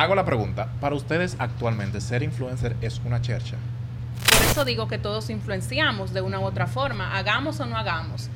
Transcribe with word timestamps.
hago 0.00 0.14
la 0.14 0.24
pregunta. 0.24 0.68
Para 0.80 0.94
ustedes, 0.94 1.36
actualmente, 1.38 2.00
ser 2.00 2.22
influencer 2.22 2.74
es 2.80 3.02
una 3.04 3.20
chercha. 3.20 3.56
Por 4.32 4.42
eso 4.50 4.64
digo 4.64 4.88
que 4.88 4.96
todos 4.96 5.28
influenciamos 5.28 6.14
de 6.14 6.22
una 6.22 6.40
u 6.40 6.44
otra 6.44 6.66
forma, 6.66 7.16
hagamos 7.18 7.60
o 7.60 7.66
no 7.66 7.76
hagamos. 7.76 8.30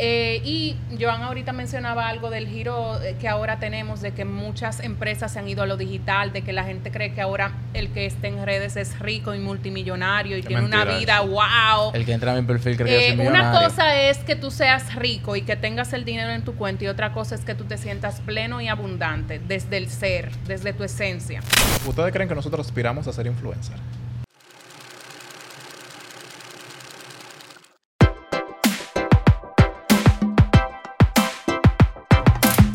Eh, 0.00 0.40
y 0.44 0.76
Joan 1.00 1.22
ahorita 1.22 1.52
mencionaba 1.52 2.08
algo 2.08 2.30
del 2.30 2.46
giro 2.46 3.02
eh, 3.02 3.16
que 3.20 3.26
ahora 3.28 3.58
tenemos, 3.58 4.00
de 4.00 4.12
que 4.12 4.24
muchas 4.24 4.78
empresas 4.80 5.32
se 5.32 5.40
han 5.40 5.48
ido 5.48 5.64
a 5.64 5.66
lo 5.66 5.76
digital, 5.76 6.32
de 6.32 6.42
que 6.42 6.52
la 6.52 6.62
gente 6.62 6.92
cree 6.92 7.12
que 7.12 7.20
ahora 7.20 7.50
el 7.74 7.88
que 7.90 8.06
esté 8.06 8.28
en 8.28 8.44
redes 8.46 8.76
es 8.76 8.98
rico 9.00 9.34
y 9.34 9.40
multimillonario 9.40 10.36
y 10.38 10.42
Qué 10.42 10.48
tiene 10.48 10.64
una 10.64 10.84
vida 10.84 11.20
wow. 11.20 11.90
El 11.94 12.04
que 12.04 12.12
entra 12.12 12.32
en 12.36 12.42
mi 12.42 12.46
perfil 12.46 12.76
cree 12.76 12.88
que 12.88 13.06
Eh, 13.08 13.10
yo 13.10 13.16
soy 13.16 13.26
una 13.26 13.38
millonario. 13.40 13.68
cosa 13.68 13.96
es 14.00 14.18
que 14.18 14.36
tú 14.36 14.50
seas 14.52 14.94
rico 14.94 15.34
y 15.34 15.42
que 15.42 15.56
tengas 15.56 15.92
el 15.92 16.04
dinero 16.04 16.30
en 16.30 16.42
tu 16.42 16.54
cuenta 16.54 16.84
y 16.84 16.86
otra 16.86 17.12
cosa 17.12 17.34
es 17.34 17.40
que 17.40 17.54
tú 17.56 17.64
te 17.64 17.76
sientas 17.76 18.20
pleno 18.20 18.60
y 18.60 18.68
abundante 18.68 19.40
desde 19.40 19.78
el 19.78 19.88
ser, 19.90 20.30
desde 20.46 20.72
tu 20.72 20.84
esencia. 20.84 21.40
¿Ustedes 21.86 22.12
creen 22.12 22.28
que 22.28 22.34
nosotros 22.36 22.66
aspiramos 22.66 23.08
a 23.08 23.12
ser 23.12 23.26
influencer? 23.26 23.76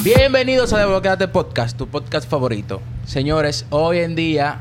Bienvenidos 0.03 0.73
a 0.73 0.79
Desbloqueate 0.79 1.29
Podcast, 1.29 1.77
tu 1.77 1.87
podcast 1.87 2.29
favorito. 2.29 2.81
Señores, 3.05 3.65
hoy 3.69 3.99
en 3.99 4.15
día, 4.15 4.59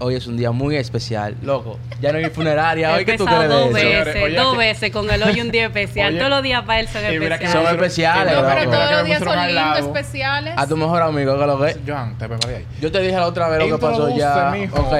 hoy 0.00 0.16
es 0.16 0.26
un 0.26 0.36
día 0.36 0.50
muy 0.50 0.74
especial. 0.74 1.36
Loco, 1.42 1.78
ya 2.00 2.10
no 2.10 2.18
hay 2.18 2.28
funeraria. 2.30 2.92
Hoy 2.96 3.04
que 3.04 3.16
tú 3.16 3.24
dos? 3.24 3.72
Señores, 3.72 4.04
veces, 4.06 4.22
oye, 4.24 4.34
dos 4.34 4.56
veces 4.56 4.90
con 4.90 5.08
el 5.08 5.22
hoy 5.22 5.40
un 5.40 5.52
día 5.52 5.66
especial. 5.66 6.08
Oye, 6.08 6.18
Todos 6.18 6.30
los 6.30 6.42
días 6.42 6.64
para 6.64 6.80
él 6.80 6.88
son 6.88 7.04
especiales. 7.04 7.52
Son 7.52 7.66
especiales, 7.66 8.34
No, 8.34 8.42
loco. 8.42 8.52
pero 8.52 8.70
todos 8.72 8.90
los 8.90 9.04
días 9.04 9.22
son 9.22 9.46
lindos, 9.46 9.78
especiales. 9.78 10.54
A 10.56 10.66
tu 10.66 10.76
mejor 10.76 11.02
amigo, 11.02 11.38
que 11.38 11.46
lo 11.46 11.60
que. 11.60 11.76
Joan, 11.86 12.18
te 12.18 12.26
prepara 12.28 12.56
ahí. 12.56 12.66
Yo 12.80 12.90
te 12.90 13.00
dije 13.00 13.14
la 13.14 13.26
otra 13.28 13.48
vez 13.48 13.60
lo 13.60 13.76
que 13.76 13.80
pasó 13.80 14.16
ya. 14.16 14.50
Mijo. 14.50 14.76
Ok, 14.76 14.94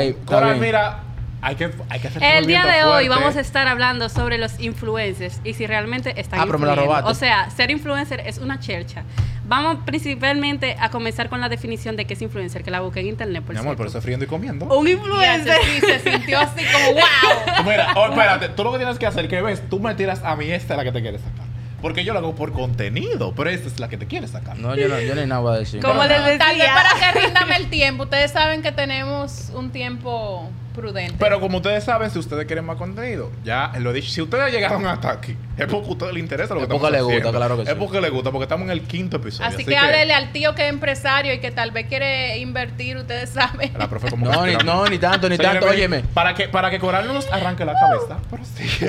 mira, 0.61 1.01
hay 1.43 1.57
que, 1.57 1.71
hay 1.89 2.01
que 2.01 2.09
hacer 2.09 2.23
El 2.23 2.47
día 2.47 2.65
de 2.67 2.85
hoy 2.85 3.07
fuerte. 3.07 3.09
vamos 3.09 3.37
a 3.37 3.41
estar 3.41 3.67
hablando 3.67 4.09
sobre 4.09 4.37
los 4.39 4.59
influencers 4.61 5.41
y 5.45 5.55
si 5.55 5.67
realmente 5.67 6.21
están 6.21 6.41
Ah, 6.41 6.45
pero 6.47 6.59
me 6.59 6.67
la 6.67 6.73
influyendo. 6.73 7.01
robaste. 7.03 7.11
O 7.11 7.15
sea, 7.15 7.51
ser 7.51 7.71
influencer 7.71 8.21
es 8.27 8.39
una 8.39 8.61
chercha. 8.61 9.05
Vamos 9.47 9.79
principalmente 9.85 10.77
a 10.79 10.91
comenzar 10.91 11.29
con 11.29 11.41
la 11.41 11.49
definición 11.49 11.97
de 11.97 12.05
qué 12.05 12.15
es 12.15 12.23
influencer, 12.23 12.63
que 12.63 12.71
la 12.71 12.81
busqué 12.81 13.01
en 13.01 13.07
internet, 13.09 13.43
por 13.43 13.55
Mi 13.55 13.59
amor, 13.59 13.71
cierto. 13.71 13.79
por 13.79 13.87
eso 13.89 14.01
friendo 14.01 14.25
y 14.25 14.29
comiendo. 14.29 14.67
Un 14.67 14.87
influencer. 14.87 15.59
sí, 15.65 15.81
se 15.81 15.99
sintió 15.99 16.39
así 16.41 16.65
como 16.73 16.93
wow. 16.93 17.65
Mira, 17.65 17.93
oh, 17.97 18.07
espérate, 18.11 18.49
tú 18.51 18.63
lo 18.65 18.73
que 18.73 18.79
tienes 18.79 18.99
que 18.99 19.07
hacer, 19.07 19.27
que 19.29 19.43
ves, 19.43 19.63
tú 19.69 19.81
me 19.81 19.95
tiras 19.95 20.23
a 20.23 20.37
mí, 20.37 20.51
esta 20.51 20.75
es 20.75 20.79
la 20.79 20.85
que 20.85 20.93
te 20.93 21.01
quieres 21.03 21.21
sacar. 21.23 21.47
Porque 21.83 22.05
yo 22.05 22.13
lo 22.13 22.19
hago 22.19 22.35
por 22.35 22.53
contenido, 22.53 23.33
pero 23.35 23.49
esta 23.49 23.67
es 23.67 23.81
la 23.81 23.89
que 23.89 23.97
te 23.97 24.07
quieres 24.07 24.31
sacar. 24.33 24.59
No, 24.59 24.77
yo 24.77 24.87
no, 24.87 25.01
yo 25.01 25.15
no 25.15 25.21
hay 25.23 25.27
nada 25.27 25.55
a 25.55 25.59
decir. 25.59 25.81
Como 25.81 26.01
Pero 26.03 26.11
les 26.27 26.39
no. 26.39 26.45
Tal 26.45 26.59
vez 26.59 26.59
decía. 26.59 26.75
para 26.75 27.13
que 27.13 27.21
rindame 27.21 27.57
el 27.57 27.71
tiempo. 27.71 28.03
Ustedes 28.05 28.31
saben 28.33 28.61
que 28.61 28.71
tenemos 28.71 29.51
un 29.55 29.71
tiempo 29.71 30.51
prudente. 30.71 31.15
Pero 31.19 31.41
como 31.41 31.59
ustedes 31.59 31.85
saben, 31.85 32.11
si 32.11 32.19
ustedes 32.19 32.47
quieren 32.47 32.65
más 32.65 32.77
contenido, 32.77 33.31
ya 33.45 33.73
lo 33.79 33.91
he 33.91 33.95
dicho. 33.95 34.11
Si 34.11 34.23
ustedes 34.23 34.53
llegaron 34.53 34.87
hasta 34.87 35.11
aquí, 35.11 35.37
es 35.57 35.67
porque 35.67 35.89
a 35.89 35.93
ustedes 35.93 36.13
les 36.15 36.23
interesa 36.23 36.55
lo 36.55 36.61
que 36.61 36.65
Es 36.65 36.69
porque 36.71 36.87
estamos 36.87 36.93
les 36.93 37.03
gusta, 37.03 37.17
haciendo. 37.19 37.39
claro 37.39 37.57
que 37.57 37.63
Es 37.63 37.69
sí. 37.69 37.75
porque 37.79 38.01
les 38.01 38.11
gusta, 38.11 38.31
porque 38.31 38.43
estamos 38.45 38.65
en 38.67 38.71
el 38.71 38.83
quinto 38.83 39.17
episodio. 39.19 39.49
Así, 39.49 39.65
que, 39.65 39.77
háblele 39.77 40.15
al 40.15 40.33
tío 40.33 40.55
que 40.55 40.63
es 40.67 40.71
empresario 40.73 41.33
y 41.35 41.41
que 41.41 41.51
tal 41.51 41.71
vez 41.71 41.87
quiere 41.87 42.39
invertir, 42.39 42.97
ustedes 42.97 43.31
saben. 43.31 43.73
La 43.79 43.89
profe 43.89 44.09
como 44.11 44.27
No, 44.27 44.45
que 44.45 44.57
ni, 44.57 44.65
no, 44.65 44.87
ni 44.87 44.99
tanto, 44.99 45.29
ni 45.29 45.37
tanto. 45.39 45.67
Óyeme. 45.67 46.01
Para 46.15 46.35
que, 46.35 46.49
para 46.49 46.71
que 46.71 46.79
Coral 46.79 47.07
no 47.07 47.15
nos 47.15 47.31
arranque 47.33 47.65
la 47.65 47.75
cabeza. 47.75 48.19
Pero 48.31 48.43
sí. 48.45 48.87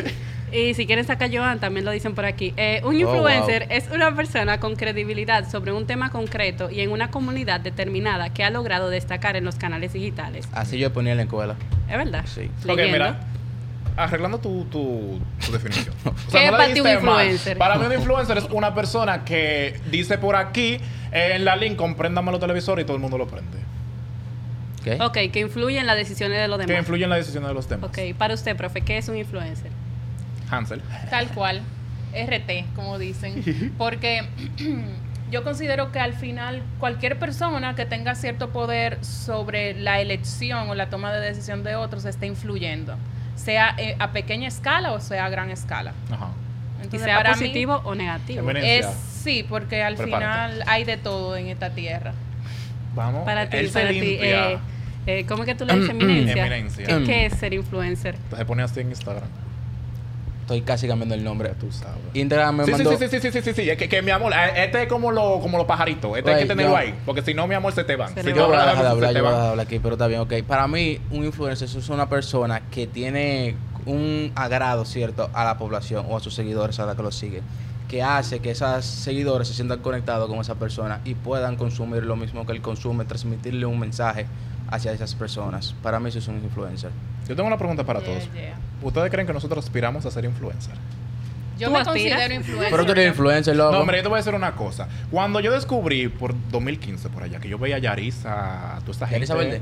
Y 0.51 0.73
si 0.73 0.85
quieren 0.85 1.05
sacar 1.05 1.29
Joan, 1.33 1.59
también 1.59 1.85
lo 1.85 1.91
dicen 1.91 2.13
por 2.13 2.25
aquí. 2.25 2.53
Eh, 2.57 2.81
un 2.83 2.89
Oh, 2.95 2.99
influencer 2.99 3.67
wow. 3.67 3.77
es 3.77 3.89
una 3.93 4.13
persona 4.15 4.59
con 4.59 4.75
credibilidad 4.75 5.49
sobre 5.49 5.71
un 5.71 5.87
tema 5.87 6.09
concreto 6.11 6.69
y 6.69 6.81
en 6.81 6.91
una 6.91 7.09
comunidad 7.09 7.59
determinada 7.61 8.33
que 8.33 8.43
ha 8.43 8.49
logrado 8.49 8.89
destacar 8.89 9.35
en 9.37 9.45
los 9.45 9.55
canales 9.55 9.93
digitales. 9.93 10.47
Así 10.51 10.77
yo 10.77 10.91
ponía 10.91 11.11
en 11.13 11.17
la 11.17 11.23
escuela. 11.23 11.55
¿Es 11.89 11.97
verdad? 11.97 12.23
Sí. 12.25 12.49
Ok, 12.63 12.65
Leyendo. 12.75 12.91
mira. 12.91 13.19
Arreglando 13.97 14.39
tu, 14.39 14.63
tu, 14.65 15.19
tu 15.45 15.51
definición. 15.51 15.93
O 16.05 16.13
¿Qué 16.31 16.45
es 16.45 16.51
no 16.51 16.57
para 16.57 16.73
ti 16.73 16.79
un 16.79 16.85
mal. 16.85 16.93
influencer? 16.95 17.57
Para 17.57 17.75
mí 17.77 17.85
un 17.85 17.93
influencer 17.93 18.37
es 18.37 18.45
una 18.51 18.73
persona 18.73 19.23
que 19.25 19.79
dice 19.91 20.17
por 20.17 20.35
aquí, 20.37 20.79
eh, 21.11 21.31
en 21.35 21.43
la 21.45 21.55
link, 21.57 21.75
compréndame 21.75 22.31
los 22.31 22.39
televisores 22.39 22.83
y 22.83 22.85
todo 22.85 22.95
el 22.95 23.01
mundo 23.01 23.17
lo 23.17 23.27
prende. 23.27 23.57
¿Qué? 24.83 24.97
Ok, 25.01 25.31
que 25.31 25.39
influye 25.41 25.77
en 25.77 25.85
las 25.87 25.95
decisiones 25.97 26.39
de 26.39 26.47
los 26.47 26.57
Que 26.59 26.65
demás. 26.67 26.79
influye 26.81 27.03
en 27.03 27.09
la 27.09 27.17
decisión 27.17 27.43
de 27.45 27.53
los 27.53 27.67
temas. 27.67 27.89
Ok, 27.89 27.99
para 28.17 28.33
usted, 28.33 28.55
profe, 28.55 28.81
¿qué 28.81 28.97
es 28.97 29.09
un 29.09 29.17
influencer? 29.17 29.69
Hansel. 30.51 30.81
Tal 31.09 31.27
cual. 31.29 31.61
RT, 32.13 32.75
como 32.75 32.99
dicen. 32.99 33.73
Porque 33.77 34.27
yo 35.31 35.43
considero 35.43 35.91
que 35.91 35.99
al 35.99 36.13
final 36.13 36.61
cualquier 36.79 37.17
persona 37.17 37.73
que 37.75 37.85
tenga 37.85 38.15
cierto 38.15 38.49
poder 38.49 39.03
sobre 39.03 39.73
la 39.73 40.01
elección 40.01 40.69
o 40.69 40.75
la 40.75 40.89
toma 40.89 41.13
de 41.13 41.21
decisión 41.21 41.63
de 41.63 41.75
otros 41.75 42.05
está 42.05 42.25
influyendo. 42.25 42.95
Sea 43.35 43.73
eh, 43.77 43.95
a 43.97 44.11
pequeña 44.11 44.47
escala 44.49 44.91
o 44.91 44.99
sea 44.99 45.25
a 45.25 45.29
gran 45.29 45.49
escala. 45.49 45.93
Ajá. 46.11 46.29
Y 46.79 46.83
Entonces, 46.83 47.03
sea 47.03 47.17
para 47.17 47.35
mí, 47.35 47.39
positivo 47.39 47.81
o 47.85 47.95
negativo. 47.95 48.49
Es 48.51 48.87
sí, 49.23 49.45
porque 49.47 49.83
al 49.83 49.95
Prepárate. 49.95 50.51
final 50.55 50.63
hay 50.67 50.83
de 50.83 50.97
todo 50.97 51.37
en 51.37 51.47
esta 51.47 51.69
tierra. 51.69 52.13
Vamos. 52.95 53.23
Para 53.23 53.49
ti, 53.49 53.67
se 53.67 53.71
para 53.71 53.89
ti. 53.89 53.99
eh, 54.19 54.57
eh, 55.07 55.25
¿Cómo 55.27 55.43
es 55.43 55.47
que 55.49 55.55
tú 55.55 55.65
le 55.65 55.75
dices 55.75 55.89
eminencia? 55.91 56.45
Eminencia. 56.45 56.85
¿Qué, 56.87 57.03
qué 57.05 57.25
es 57.27 57.33
ser 57.35 57.53
influencer? 57.53 58.15
Entonces 58.15 58.45
pone 58.45 58.63
así 58.63 58.79
en 58.81 58.89
Instagram. 58.89 59.23
Estoy 60.53 60.65
casi 60.65 60.85
cambiando 60.87 61.15
el 61.15 61.23
nombre. 61.23 61.53
Tú 61.59 61.71
sabes. 61.71 61.95
Instagram 62.13 62.55
me 62.57 62.65
Sí, 62.65 62.71
sí, 62.73 62.83
mandó. 62.83 62.97
sí, 62.97 63.07
sí, 63.07 63.19
sí, 63.21 63.31
sí, 63.31 63.41
sí, 63.41 63.53
sí. 63.53 63.69
Es 63.69 63.77
que, 63.77 63.87
que 63.87 64.01
mi 64.01 64.11
amor, 64.11 64.33
eh, 64.33 64.65
este 64.65 64.83
es 64.83 64.89
como, 64.89 65.09
lo, 65.11 65.39
como 65.39 65.57
los 65.57 65.65
pajaritos. 65.65 66.17
Este 66.17 66.33
hay 66.33 66.41
que 66.41 66.47
tenerlo 66.49 66.73
yo- 66.73 66.77
ahí. 66.77 66.93
Porque 67.05 67.21
si 67.21 67.33
no, 67.33 67.47
mi 67.47 67.55
amor, 67.55 67.71
se 67.71 67.85
te 67.85 67.95
van. 67.95 68.13
Se 68.13 68.21
Si 68.21 68.29
yo 68.31 68.35
Yo 68.35 68.47
voy 68.47 68.57
a 68.57 68.65
dejar 68.65 68.83
de 68.83 68.89
hablar, 68.89 69.13
te 69.13 69.17
yo 69.19 69.23
voy 69.23 69.29
a 69.29 69.31
dejar 69.31 69.43
de 69.45 69.49
hablar 69.51 69.65
aquí, 69.65 69.79
pero 69.79 69.93
está 69.95 70.07
bien, 70.07 70.19
ok. 70.19 70.33
Para 70.45 70.67
mí, 70.67 70.99
un 71.11 71.23
influencer 71.23 71.69
es 71.69 71.87
una 71.89 72.09
persona 72.09 72.61
que 72.69 72.85
tiene 72.85 73.55
un 73.85 74.31
agrado, 74.35 74.83
¿cierto?, 74.83 75.29
a 75.33 75.45
la 75.45 75.57
población 75.57 76.05
o 76.09 76.17
a 76.17 76.19
sus 76.19 76.33
seguidores, 76.33 76.79
a 76.81 76.85
la 76.85 76.95
que 76.95 77.01
lo 77.01 77.11
siguen, 77.11 77.41
que 77.87 78.03
hace 78.03 78.39
que 78.39 78.51
esos 78.51 78.83
seguidores 78.85 79.47
se 79.47 79.53
sientan 79.53 79.79
conectados 79.79 80.29
con 80.29 80.39
esa 80.39 80.55
persona 80.55 80.99
y 81.05 81.15
puedan 81.15 81.55
consumir 81.55 82.03
lo 82.03 82.15
mismo 82.17 82.45
que 82.45 82.51
él 82.51 82.61
consume, 82.61 83.05
transmitirle 83.05 83.65
un 83.65 83.79
mensaje 83.79 84.27
hacia 84.71 84.91
esas 84.93 85.13
personas. 85.15 85.75
Para 85.83 85.99
mí 85.99 86.09
eso 86.09 86.19
es 86.19 86.27
un 86.27 86.37
influencer. 86.43 86.89
Yo 87.27 87.35
tengo 87.35 87.47
una 87.47 87.57
pregunta 87.57 87.83
para 87.83 87.99
Yeah, 87.99 88.09
todos. 88.09 88.33
yeah. 88.33 88.55
¿Ustedes 88.81 89.11
creen 89.11 89.27
que 89.27 89.33
nosotros 89.33 89.63
aspiramos 89.63 90.05
a 90.05 90.11
ser 90.11 90.25
influencer? 90.25 90.73
Yo 91.59 91.67
¿Tú 91.67 91.73
me 91.73 91.79
aspiras? 91.79 92.11
considero 92.13 92.33
influencer. 92.33 92.71
Pero 92.71 92.85
tú 92.85 92.91
eres 92.93 93.07
influencer, 93.09 93.55
loco. 93.55 93.71
No, 93.73 93.79
hombre, 93.81 93.97
yo 93.97 94.03
te 94.03 94.09
voy 94.09 94.15
a 94.17 94.21
decir 94.21 94.33
una 94.33 94.53
cosa. 94.53 94.87
Cuando 95.11 95.39
yo 95.39 95.51
descubrí 95.51 96.07
por 96.07 96.33
2015 96.49 97.09
por 97.09 97.21
allá 97.23 97.39
que 97.39 97.47
yo 97.49 97.59
veía 97.59 97.75
a 97.75 97.79
Yarisa, 97.79 98.77
a 98.77 98.79
toda 98.79 98.91
esta 98.93 99.05
gente. 99.07 99.27
Yarisa 99.27 99.35
Verde. 99.35 99.61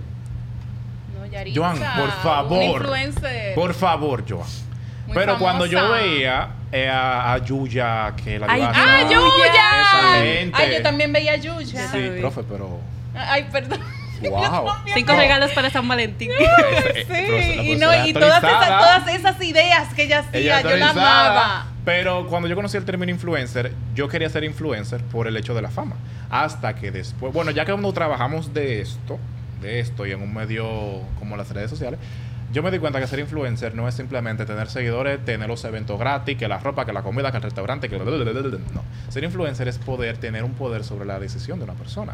No, 1.20 1.26
Yaritza, 1.26 1.60
Joan, 1.60 1.78
por 1.78 2.06
un 2.06 2.12
favor. 2.24 2.64
influencer. 2.82 3.56
Por 3.56 3.74
favor, 3.74 4.24
Joan. 4.30 4.48
Muy 5.08 5.16
Pero 5.16 5.40
cuando 5.40 5.66
yo 5.66 5.92
veía 5.92 6.50
eh, 6.72 6.88
a, 6.88 7.34
a 7.34 7.38
Yuya, 7.40 8.14
que 8.16 8.38
la 8.40 8.46
Ay, 8.48 8.62
¡Ah, 8.64 9.00
Esa 9.02 9.10
Yuya! 9.12 10.24
gente. 10.24 10.58
Ay, 10.62 10.74
yo 10.78 10.82
también 10.84 11.12
veía 11.12 11.34
a 11.34 11.38
Yuya. 11.38 11.88
Sí, 11.92 12.12
profe, 12.20 12.44
pero. 12.44 12.80
Ay, 13.16 13.48
perdón. 13.52 13.80
¡Wow! 14.30 14.70
Cinco 14.94 15.14
No. 15.14 15.20
regalos 15.20 15.52
para 15.52 15.70
San 15.70 15.88
Valentín. 15.88 16.32
Sí, 17.10 17.72
y, 17.72 17.76
no, 17.76 18.06
y 18.06 18.14
todas 18.14 18.44
esas, 18.44 18.68
todas 18.68 19.08
esas 19.08 19.44
ideas 19.44 19.94
que 19.94 20.04
ella 20.04 20.24
Ella 20.32 20.58
hacía, 20.58 20.72
yo 20.72 20.78
la 20.78 20.90
amaba. 20.92 21.66
Pero 21.86 22.28
cuando 22.28 22.48
yo 22.48 22.56
conocí 22.56 22.78
el 22.78 22.86
término 22.86 23.12
influencer, 23.12 23.74
yo 23.96 24.08
quería 24.08 24.30
ser 24.30 24.44
influencer 24.44 25.02
por 25.02 25.28
el 25.28 25.36
hecho 25.38 25.54
de 25.54 25.62
la 25.62 25.70
fama. 25.70 25.96
Hasta 26.30 26.76
que 26.76 26.92
después, 26.92 27.34
bueno, 27.34 27.52
ya 27.52 27.66
que 27.66 27.72
cuando 27.72 27.92
trabajamos 27.94 28.54
de 28.54 28.82
esto, 28.82 29.18
de 29.62 29.80
esto 29.80 30.06
y 30.06 30.12
en 30.12 30.22
un 30.22 30.34
medio 30.34 30.68
como 31.18 31.36
las 31.36 31.50
redes 31.50 31.70
sociales, 31.70 32.00
yo 32.52 32.64
me 32.64 32.72
di 32.72 32.80
cuenta 32.80 33.00
que 33.00 33.08
ser 33.08 33.20
influencer 33.20 33.76
no 33.76 33.88
es 33.88 33.96
simplemente 33.96 34.46
tener 34.46 34.70
seguidores, 34.70 35.24
tener 35.24 35.48
los 35.48 35.64
eventos 35.66 36.00
gratis, 36.00 36.38
que 36.38 36.48
la 36.48 36.58
ropa, 36.58 36.86
que 36.86 36.94
la 36.94 37.04
comida, 37.04 37.32
que 37.32 37.38
el 37.38 37.44
restaurante, 37.44 37.90
que... 37.90 37.98
No. 37.98 38.84
Ser 39.10 39.24
influencer 39.24 39.68
es 39.68 39.78
poder 39.78 40.18
tener 40.18 40.44
un 40.44 40.54
poder 40.54 40.84
sobre 40.84 41.06
la 41.06 41.20
decisión 41.20 41.60
de 41.60 41.66
una 41.66 41.74
persona. 41.74 42.14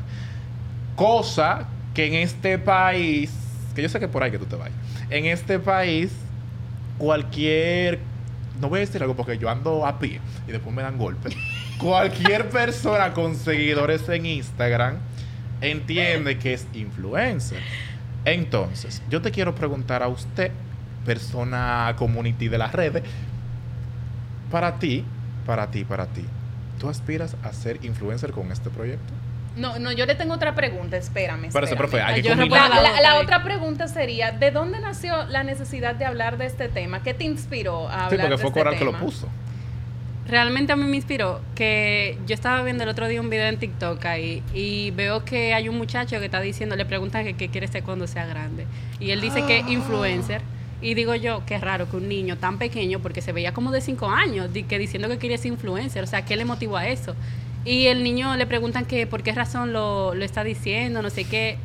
Cosa 0.95 1.67
que 1.95 2.05
en 2.05 2.13
este 2.13 2.59
país, 2.59 3.31
que 3.73 3.81
yo 3.81 3.89
sé 3.89 3.99
que 3.99 4.07
por 4.07 4.21
ahí 4.21 4.29
que 4.29 4.37
tú 4.37 4.45
te 4.45 4.55
vayas, 4.55 4.77
en 5.09 5.25
este 5.25 5.57
país 5.57 6.11
cualquier 6.99 7.99
no 8.59 8.69
voy 8.69 8.77
a 8.77 8.79
decir 8.81 9.01
algo 9.01 9.15
porque 9.15 9.37
yo 9.37 9.49
ando 9.49 9.85
a 9.85 9.99
pie 9.99 10.19
y 10.47 10.51
después 10.51 10.73
me 10.75 10.81
dan 10.81 10.97
golpes. 10.97 11.35
Cualquier 11.79 12.49
persona 12.49 13.13
con 13.13 13.35
seguidores 13.35 14.07
en 14.07 14.25
Instagram 14.25 14.95
entiende 15.59 16.37
que 16.37 16.53
es 16.53 16.67
influencer. 16.73 17.59
Entonces, 18.23 19.01
yo 19.09 19.21
te 19.21 19.31
quiero 19.31 19.53
preguntar 19.55 20.01
a 20.01 20.07
usted, 20.07 20.51
persona 21.05 21.93
community 21.97 22.47
de 22.47 22.57
las 22.57 22.71
redes, 22.71 23.03
para 24.49 24.79
ti, 24.79 25.03
para 25.45 25.69
ti, 25.69 25.83
para 25.83 26.07
ti, 26.07 26.25
¿tú 26.79 26.89
aspiras 26.89 27.35
a 27.43 27.51
ser 27.51 27.83
influencer 27.83 28.31
con 28.31 28.51
este 28.51 28.69
proyecto? 28.69 29.13
No, 29.55 29.79
no, 29.79 29.91
yo 29.93 30.05
le 30.05 30.15
tengo 30.15 30.33
otra 30.33 30.53
pregunta, 30.53 30.97
espérame. 30.97 31.49
Pero 31.53 31.65
ese 31.65 31.75
espérame. 31.75 31.77
profe, 31.77 32.01
hay 32.01 32.21
que 32.21 32.27
Yo. 32.29 32.35
La, 32.35 33.01
la- 33.01 33.19
otra 33.19 33.43
pregunta 33.43 33.87
sería, 33.87 34.31
¿de 34.31 34.51
dónde 34.51 34.79
nació 34.79 35.25
la 35.27 35.43
necesidad 35.43 35.95
de 35.95 36.05
hablar 36.05 36.37
de 36.37 36.45
este 36.45 36.67
tema? 36.67 37.01
¿Qué 37.03 37.13
te 37.13 37.23
inspiró 37.23 37.87
a 37.87 38.07
hablar 38.07 38.09
Sí, 38.11 38.15
porque 38.17 38.29
de 38.29 38.37
fue 38.37 38.47
este 38.49 38.59
Coral 38.59 38.77
que 38.77 38.83
lo 38.85 38.93
puso. 38.97 39.29
realmente 40.27 40.73
a 40.73 40.75
mí 40.75 40.83
me 40.85 40.95
inspiró 40.95 41.39
que 41.53 42.17
yo 42.25 42.33
estaba 42.33 42.63
viendo 42.63 42.83
el 42.83 42.89
otro 42.89 43.07
día 43.07 43.21
un 43.21 43.29
video 43.29 43.47
en 43.47 43.57
TikTok 43.57 44.03
ahí 44.05 44.41
y 44.53 44.91
veo 44.91 45.23
que 45.23 45.53
hay 45.53 45.69
un 45.69 45.77
muchacho 45.77 46.19
que 46.19 46.25
está 46.25 46.41
diciendo, 46.41 46.75
le 46.75 46.85
preguntan 46.85 47.23
que 47.23 47.35
qué 47.35 47.49
quiere 47.49 47.67
ser 47.67 47.83
cuando 47.83 48.07
sea 48.07 48.25
grande. 48.25 48.65
Y 48.99 49.11
él 49.11 49.21
dice 49.21 49.43
que 49.45 49.59
es 49.59 49.67
influencer. 49.69 50.41
Y 50.81 50.93
digo 50.93 51.15
yo, 51.15 51.43
qué 51.45 51.57
raro 51.57 51.89
que 51.89 51.95
un 51.95 52.09
niño 52.09 52.37
tan 52.37 52.57
pequeño, 52.57 52.99
porque 52.99 53.21
se 53.21 53.31
veía 53.31 53.53
como 53.53 53.71
de 53.71 53.79
5 53.81 54.09
años, 54.09 54.49
que 54.67 54.77
diciendo 54.77 55.07
que 55.07 55.17
quería 55.17 55.37
ser 55.37 55.53
influencer, 55.53 56.03
o 56.03 56.07
sea, 56.07 56.25
¿qué 56.25 56.35
le 56.35 56.43
motivó 56.45 56.75
a 56.77 56.87
eso? 56.87 57.15
Y 57.65 57.87
el 57.87 58.03
niño 58.03 58.35
le 58.37 58.45
preguntan 58.45 58.85
que 58.85 59.07
por 59.07 59.23
qué 59.23 59.31
razón 59.31 59.73
lo, 59.73 60.13
lo 60.13 60.23
está 60.23 60.43
diciendo, 60.43 61.01
no 61.01 61.09
sé 61.09 61.23
qué, 61.25 61.57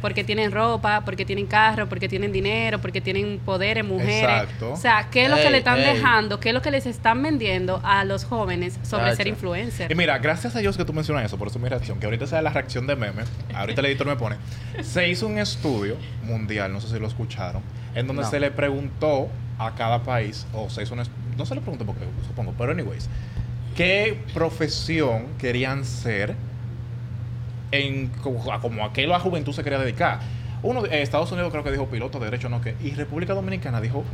porque 0.00 0.22
tienen 0.22 0.52
ropa, 0.52 1.00
porque 1.04 1.24
tienen 1.24 1.46
carro, 1.46 1.88
porque 1.88 2.08
tienen 2.10 2.30
dinero, 2.30 2.78
porque 2.78 3.00
tienen 3.00 3.38
poderes, 3.38 3.86
mujeres. 3.86 4.22
Exacto. 4.42 4.72
O 4.72 4.76
sea, 4.76 5.08
¿qué 5.10 5.24
es 5.24 5.30
lo 5.30 5.36
que 5.36 5.48
le 5.50 5.58
están 5.58 5.78
ey. 5.78 5.94
dejando? 5.94 6.40
¿Qué 6.40 6.50
es 6.50 6.54
lo 6.54 6.60
que 6.60 6.70
les 6.70 6.84
están 6.84 7.22
vendiendo 7.22 7.80
a 7.84 8.04
los 8.04 8.24
jóvenes 8.24 8.78
sobre 8.82 9.16
ser 9.16 9.28
influencer? 9.28 9.90
Y 9.90 9.94
mira, 9.94 10.18
gracias 10.18 10.56
a 10.56 10.58
Dios 10.58 10.76
que 10.76 10.84
tú 10.84 10.92
mencionas 10.92 11.24
eso, 11.24 11.38
por 11.38 11.48
eso 11.48 11.58
mi 11.58 11.68
reacción, 11.70 11.98
que 12.00 12.04
ahorita 12.04 12.26
sea 12.26 12.42
la 12.42 12.50
reacción 12.50 12.86
de 12.86 12.96
meme, 12.96 13.22
ahorita 13.54 13.80
el 13.80 13.86
editor 13.86 14.06
me 14.08 14.16
pone, 14.16 14.36
se 14.82 15.08
hizo 15.08 15.26
un 15.26 15.38
estudio 15.38 15.96
mundial, 16.24 16.70
no 16.72 16.82
sé 16.82 16.88
si 16.88 16.98
lo 16.98 17.06
escucharon, 17.06 17.62
en 17.94 18.06
donde 18.06 18.22
No. 18.24 18.28
se 18.30 18.40
le 18.40 18.50
preguntó 18.50 19.28
a 19.58 19.74
cada 19.74 20.02
país, 20.02 20.46
o 20.52 20.68
se 20.68 20.82
hizo 20.82 20.92
un, 20.94 21.02
no 21.38 21.46
se 21.46 21.54
le 21.54 21.60
preguntó 21.62 21.86
porque 21.86 22.04
supongo, 22.26 22.52
pero 22.58 22.72
anyways, 22.72 23.08
qué 23.76 24.18
profesión 24.32 25.26
querían 25.38 25.84
ser 25.84 26.34
en 27.72 28.08
como, 28.22 28.52
a- 28.52 28.60
como 28.60 28.84
a 28.84 28.92
qué 28.92 29.06
la 29.06 29.18
juventud 29.20 29.52
se 29.52 29.62
quería 29.64 29.78
dedicar. 29.78 30.20
Uno, 30.62 30.82
de- 30.82 30.88
eh, 30.96 31.02
Estados 31.02 31.30
Unidos 31.32 31.50
creo 31.50 31.64
que 31.64 31.70
dijo 31.72 31.86
piloto 31.86 32.18
de 32.18 32.26
derecho, 32.26 32.48
no 32.48 32.60
que, 32.60 32.74
y 32.82 32.92
República 32.92 33.34
Dominicana 33.34 33.80
dijo 33.80 34.04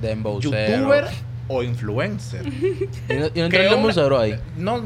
youtuber 0.41 1.05
o 1.49 1.62
influencer. 1.62 2.45
Y 3.09 3.15
no, 3.15 3.27
y 3.35 3.41
no 3.41 3.45
entró 3.45 4.19
ahí. 4.19 4.39
No, 4.57 4.83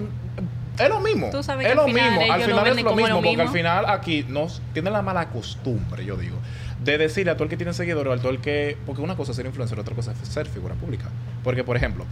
es 0.78 0.88
lo 0.88 1.00
mismo. 1.00 1.30
Tú 1.30 1.42
sabes 1.42 1.66
es 1.66 1.72
que 1.72 1.76
lo 1.76 1.84
final 1.86 2.10
mismo. 2.18 2.32
Al 2.32 2.42
final 2.42 2.66
es 2.66 2.82
lo 2.82 2.94
mismo, 2.96 3.08
lo 3.08 3.14
porque 3.22 3.42
al 3.42 3.48
final 3.48 3.84
aquí 3.86 4.26
nos 4.28 4.60
tienen 4.72 4.92
la 4.92 5.02
mala 5.02 5.28
costumbre, 5.28 6.04
yo 6.04 6.16
digo, 6.16 6.36
de 6.82 6.98
decirle 6.98 7.30
a 7.30 7.34
todo 7.34 7.44
el 7.44 7.50
que 7.50 7.56
tiene 7.56 7.72
seguidores, 7.72 8.12
a 8.12 8.16
todo 8.20 8.32
el 8.32 8.40
que. 8.40 8.76
Porque 8.84 9.00
una 9.00 9.14
cosa 9.14 9.30
es 9.30 9.36
ser 9.36 9.46
influencer, 9.46 9.78
otra 9.78 9.94
cosa 9.94 10.12
es 10.20 10.28
ser 10.28 10.46
figura 10.46 10.74
pública. 10.74 11.06
Porque, 11.44 11.62
por 11.64 11.76
ejemplo, 11.76 12.04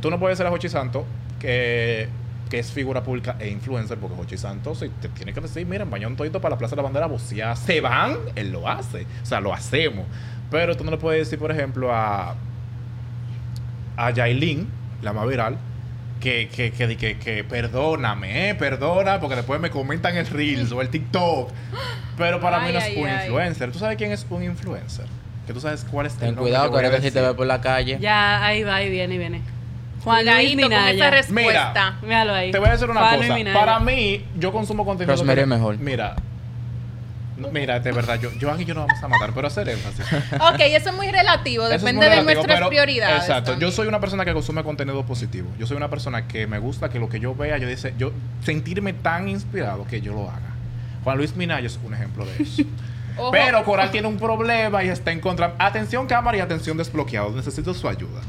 tú 0.00 0.10
no 0.10 0.18
puedes 0.20 0.38
ser 0.38 0.46
a 0.46 0.50
Jochi 0.50 0.68
Santo, 0.68 1.04
que, 1.40 2.08
que 2.50 2.58
es 2.58 2.72
figura 2.72 3.02
pública 3.02 3.36
e 3.38 3.48
influencer, 3.48 3.98
porque 3.98 4.16
Jochi 4.16 4.36
Santo 4.36 4.74
si 4.74 4.88
te 4.88 5.08
tiene 5.08 5.32
que 5.32 5.40
decir, 5.40 5.66
mira, 5.66 5.84
bañón 5.84 6.16
todito 6.16 6.40
para 6.40 6.54
la 6.54 6.58
Plaza 6.58 6.76
de 6.76 6.82
la 6.82 6.88
Bandera, 6.88 7.08
ya 7.34 7.56
se 7.56 7.80
van, 7.80 8.16
él 8.34 8.52
lo 8.52 8.68
hace. 8.68 9.06
O 9.22 9.26
sea, 9.26 9.40
lo 9.40 9.52
hacemos. 9.52 10.06
Pero 10.50 10.76
tú 10.76 10.84
no 10.84 10.90
le 10.90 10.96
puedes 10.96 11.26
decir, 11.26 11.38
por 11.38 11.50
ejemplo, 11.50 11.92
a 11.94 12.36
a 13.96 14.10
Yailin, 14.10 14.68
la 15.02 15.12
más 15.12 15.26
viral, 15.26 15.56
que, 16.20 16.48
que, 16.48 16.70
que, 16.72 16.86
di 16.86 16.96
que, 16.96 17.18
que 17.18 17.44
perdóname, 17.44 18.50
eh, 18.50 18.54
perdona, 18.54 19.20
porque 19.20 19.36
después 19.36 19.60
me 19.60 19.70
comentan 19.70 20.16
el 20.16 20.26
Reels 20.26 20.72
o 20.72 20.80
el 20.80 20.88
TikTok. 20.88 21.50
Pero 22.16 22.40
para 22.40 22.60
mí 22.60 22.66
Ay, 22.68 22.72
no 22.72 22.78
es 22.78 22.84
ay, 22.84 22.96
un 22.96 23.08
ay. 23.08 23.26
influencer. 23.26 23.72
¿Tú 23.72 23.78
sabes 23.78 23.96
quién 23.96 24.12
es 24.12 24.26
un 24.30 24.42
influencer? 24.42 25.06
Que 25.46 25.52
tú 25.52 25.60
sabes 25.60 25.84
cuál 25.84 26.06
es 26.06 26.14
el 26.14 26.20
Ten 26.20 26.34
cuidado 26.34 26.64
que 26.64 26.68
que 26.68 26.76
voy 26.76 26.84
a 26.84 26.88
ahorita 26.88 27.02
si 27.02 27.12
te 27.12 27.20
ve 27.20 27.34
por 27.34 27.46
la 27.46 27.60
calle. 27.60 27.98
Ya, 28.00 28.44
ahí 28.44 28.62
va, 28.64 28.76
ahí 28.76 28.90
viene, 28.90 29.12
ahí 29.12 29.18
viene. 29.18 29.42
Juan 30.06 30.24
Luis 30.24 30.52
con 30.62 30.72
esa 30.72 30.82
Minaya. 30.92 31.10
respuesta. 31.10 31.96
Míralo 32.02 32.32
ahí. 32.34 32.50
Te 32.52 32.58
voy 32.58 32.68
a 32.68 32.72
decir 32.72 32.88
una 32.88 33.00
Juan 33.00 33.16
Luis 33.16 33.26
cosa. 33.28 33.34
Minaya. 33.38 33.58
Para 33.58 33.80
mí, 33.80 34.24
yo 34.38 34.52
consumo 34.52 34.84
contenido. 34.84 35.12
Rosemary 35.12 35.40
es 35.42 35.46
mejor. 35.48 35.76
Mira. 35.78 36.14
no, 37.36 37.48
mira, 37.48 37.80
de 37.80 37.92
verdad, 37.92 38.18
yo, 38.18 38.30
yo 38.38 38.50
aquí 38.50 38.64
yo 38.64 38.72
no 38.72 38.86
vamos 38.86 39.02
a 39.02 39.08
matar, 39.08 39.32
pero 39.34 39.46
hacer 39.48 39.68
énfasis. 39.68 40.06
Ok, 40.40 40.60
eso 40.60 40.88
es 40.90 40.94
muy 40.96 41.10
relativo, 41.10 41.64
Eso 41.66 41.74
es 41.74 41.82
depende 41.82 41.98
muy 41.98 42.04
de 42.04 42.10
relativo, 42.10 42.32
nuestras 42.34 42.56
pero- 42.58 42.68
prioridades. 42.68 43.16
Exacto. 43.22 43.58
Yo 43.58 43.70
soy 43.70 43.88
una 43.88 44.00
persona 44.00 44.24
que 44.24 44.32
consume 44.32 44.62
contenido 44.62 45.04
positivo. 45.04 45.50
Yo 45.58 45.66
soy 45.66 45.76
una 45.76 45.90
persona 45.90 46.26
que 46.28 46.46
me 46.46 46.58
gusta 46.60 46.88
que 46.88 46.98
lo 46.98 47.08
que 47.10 47.20
yo 47.20 47.34
vea, 47.34 47.58
yo 47.58 47.68
dice, 47.68 47.92
yo 47.98 48.12
sentirme 48.42 48.92
tan 48.94 49.28
inspirado 49.28 49.86
que 49.86 50.00
yo 50.00 50.12
lo 50.14 50.30
haga. 50.30 50.40
Juan 51.04 51.18
Luis 51.18 51.36
Minaya 51.36 51.66
es 51.66 51.78
un 51.84 51.92
ejemplo 51.94 52.24
de 52.24 52.42
eso. 52.42 52.62
Ojo. 53.18 53.30
Pero 53.32 53.64
Coral 53.64 53.90
tiene 53.90 54.08
un 54.08 54.18
problema 54.18 54.84
y 54.84 54.88
está 54.88 55.10
en 55.10 55.20
contra. 55.20 55.54
Atención 55.58 56.06
cámara 56.06 56.36
y 56.36 56.40
atención 56.40 56.76
desbloqueado. 56.76 57.30
Necesito 57.32 57.72
su 57.74 57.88
ayuda. 57.88 58.20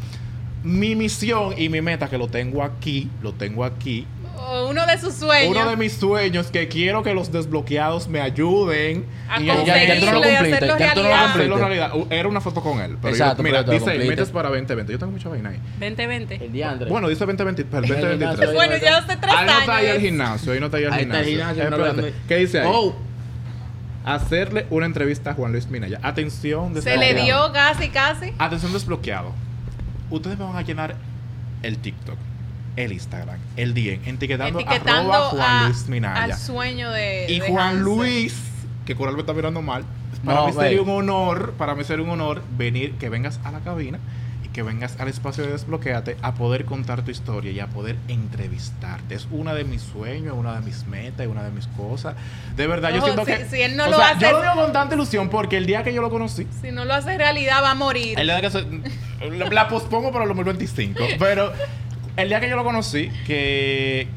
Mi 0.68 0.96
misión 0.96 1.54
y 1.58 1.70
mi 1.70 1.82
meta, 1.82 2.10
que 2.10 2.18
lo 2.18 2.28
tengo 2.28 2.62
aquí, 2.62 3.10
lo 3.22 3.32
tengo 3.34 3.64
aquí. 3.64 4.06
Uno 4.70 4.86
de 4.86 4.98
sus 4.98 5.14
sueños. 5.14 5.56
Uno 5.56 5.70
de 5.70 5.76
mis 5.78 5.94
sueños 5.94 6.48
que 6.52 6.68
quiero 6.68 7.04
que 7.04 7.14
los 7.14 7.32
desbloqueados 7.32 8.08
me 8.08 8.20
ayuden. 8.22 9.06
a 9.30 9.42
y 9.42 9.46
ya- 9.46 9.64
ya- 9.64 9.84
ya 9.86 10.00
tú 10.00 10.06
no 10.06 10.12
lo 10.14 10.22
conseguirlo 10.22 10.48
y 10.48 10.52
cumpliste, 10.52 10.56
hacerlo 10.66 10.78
ya 10.80 10.94
tú 10.94 11.00
no 11.02 11.04
lo 11.04 11.10
realidad. 11.10 11.22
cumpliste. 11.22 11.40
hacerlo 11.42 11.58
realidad. 11.58 11.92
Era 12.20 12.30
una 12.30 12.42
foto 12.42 12.62
con 12.62 12.80
él. 12.82 12.98
Pero 13.02 13.16
yo- 13.16 13.24
Exacto, 13.24 13.44
mira, 13.44 13.66
pero 13.66 13.72
dice 13.80 13.98
metes 14.08 14.30
para 14.30 14.50
2020. 14.50 14.92
Yo 14.94 15.00
tengo 15.00 15.12
mucha 15.12 15.30
vaina 15.30 15.50
ahí. 15.50 15.60
2020. 15.80 16.36
El 16.36 16.52
diantre. 16.52 16.90
Bueno, 16.90 17.08
dice 17.10 17.20
2020, 17.26 17.66
pero 17.66 17.78
el 17.80 17.84
En 17.86 17.90
el 17.98 18.02
2023. 18.02 18.50
gimnasio. 18.50 18.56
Bueno, 18.56 18.84
ya 18.84 18.98
hace 18.98 19.18
tres 19.18 19.34
Ahí 19.36 19.46
no 19.46 19.60
está 19.60 19.76
ahí 19.76 19.86
el 19.86 19.92
años. 19.92 20.04
gimnasio, 20.04 20.52
ahí 20.54 20.60
no 20.60 20.66
está 20.66 20.78
ahí 20.78 20.84
el 20.84 20.94
Ahí 20.94 21.02
está 21.04 21.20
el 21.20 21.26
gimnasio. 21.26 21.64
gimnasio, 21.64 21.86
Espérate, 21.88 22.14
¿Qué 22.28 22.36
dice 22.38 22.60
ahí? 22.62 22.68
Oh, 22.72 22.96
Hacerle 24.06 24.66
una 24.70 24.86
entrevista 24.86 25.32
a 25.32 25.34
Juan 25.34 25.52
Luis 25.52 25.68
Minaya. 25.68 26.00
Atención, 26.02 26.74
Se 26.82 26.96
le 26.98 27.08
desbloqueado. 27.14 27.48
dio 27.48 27.54
casi, 27.54 27.90
casi. 27.90 28.34
Atención 28.38 28.72
desbloqueado. 28.72 29.34
Ustedes 30.10 30.38
me 30.38 30.46
van 30.46 30.56
a 30.56 30.62
llenar 30.62 30.96
el 31.64 31.78
TikTok, 31.78 32.18
el 32.76 32.94
Instagram, 32.94 33.40
el 33.58 33.74
DM, 33.74 34.08
etiquetando, 34.08 34.60
Etiquetando 34.60 35.14
arroba 35.14 35.30
Juan 35.30 35.42
a- 35.64 35.64
Luis 35.68 35.88
Minaya. 35.90 36.24
al 36.24 36.34
sueño 36.40 36.92
de. 36.92 37.26
Y 37.30 37.40
de 37.40 37.48
Juan 37.50 37.68
Hansel. 37.70 37.84
Luis, 37.84 38.36
que 38.86 38.96
Coral 38.96 39.16
me 39.16 39.22
está 39.22 39.34
mirando 39.34 39.62
mal, 39.62 39.84
para 40.24 40.40
No, 40.42 40.48
mí 40.48 40.54
sería 40.54 40.82
un 40.82 40.90
honor, 40.90 41.54
para 41.58 41.76
mí 41.76 41.84
sería 41.84 42.04
un 42.06 42.12
honor 42.12 42.42
venir, 42.58 42.94
que 42.94 43.10
vengas 43.10 43.40
a 43.44 43.52
la 43.52 43.60
cabina 43.60 44.00
que 44.58 44.64
vengas 44.64 45.00
al 45.00 45.08
espacio 45.08 45.44
de 45.46 45.52
Desbloqueate 45.52 46.18
a 46.24 46.34
poder 46.34 46.66
contar 46.66 47.04
tu 47.06 47.12
historia 47.12 47.52
y 47.52 47.60
a 47.60 47.68
poder 47.68 47.96
entrevistarte. 48.08 49.14
Es 49.14 49.28
una 49.30 49.54
de 49.54 49.64
mis 49.66 49.84
sueños, 49.84 50.34
una 50.36 50.56
de 50.60 50.62
mis 50.66 50.88
metas 50.88 51.28
y 51.28 51.30
una 51.30 51.44
de 51.44 51.52
mis 51.52 51.68
cosas. 51.68 52.16
De 52.56 52.66
verdad, 52.66 52.90
yo 52.92 53.04
siento 53.04 53.24
si- 53.24 53.34
que... 53.34 53.46
si 53.46 53.62
él 53.62 53.78
no 53.78 53.86
o 53.86 53.90
lo 53.92 53.98
sea, 53.98 54.10
hace- 54.10 54.22
Yo 54.22 54.32
lo 54.32 54.42
digo 54.42 54.56
con 54.56 54.74
tanta 54.74 54.96
ilusión 54.96 55.30
porque 55.30 55.58
el 55.58 55.68
día 55.68 55.84
que 55.84 55.94
yo 55.94 56.02
lo 56.02 56.10
conocí, 56.10 56.48
Si 56.60 56.72
no 56.72 56.86
lo 56.86 56.96
hace 56.96 57.16
realidad, 57.20 57.62
va 57.62 57.70
a 57.70 57.76
morir. 57.76 58.20
el 58.20 58.26
día 58.26 58.42
que 58.42 58.50
se- 58.50 58.66
la, 59.30 59.46
la 59.52 59.68
pospongo 59.68 60.12
para 60.12 60.24
el 60.24 60.30
2025. 60.30 61.04
Pero 61.20 61.54
el 62.16 62.28
día 62.28 62.40
que 62.40 62.50
yo 62.50 62.56
lo 62.56 62.64
conocí, 62.64 63.12
que, 63.28 64.08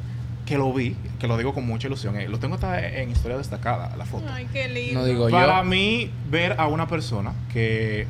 que 0.47 0.57
lo 0.57 0.73
vi, 0.73 0.97
que 1.19 1.27
lo 1.29 1.37
digo 1.37 1.53
con 1.53 1.67
mucha 1.67 1.87
ilusión, 1.89 2.17
eh, 2.19 2.29
lo 2.29 2.39
tengo 2.39 2.55
hasta 2.55 2.81
en 2.89 3.11
historia 3.11 3.37
destacada, 3.37 3.95
la 3.95 4.07
foto. 4.07 4.25
Ay, 4.33 4.49
qué 4.51 4.71
lindo. 4.71 5.01
No 5.01 5.05
digo 5.05 5.29
yo. 5.29 5.37
Para 5.37 5.63
mí, 5.65 6.11
ver 6.31 6.55
a 6.59 6.67
una 6.67 6.89
persona 6.89 7.35
que, 7.53 8.07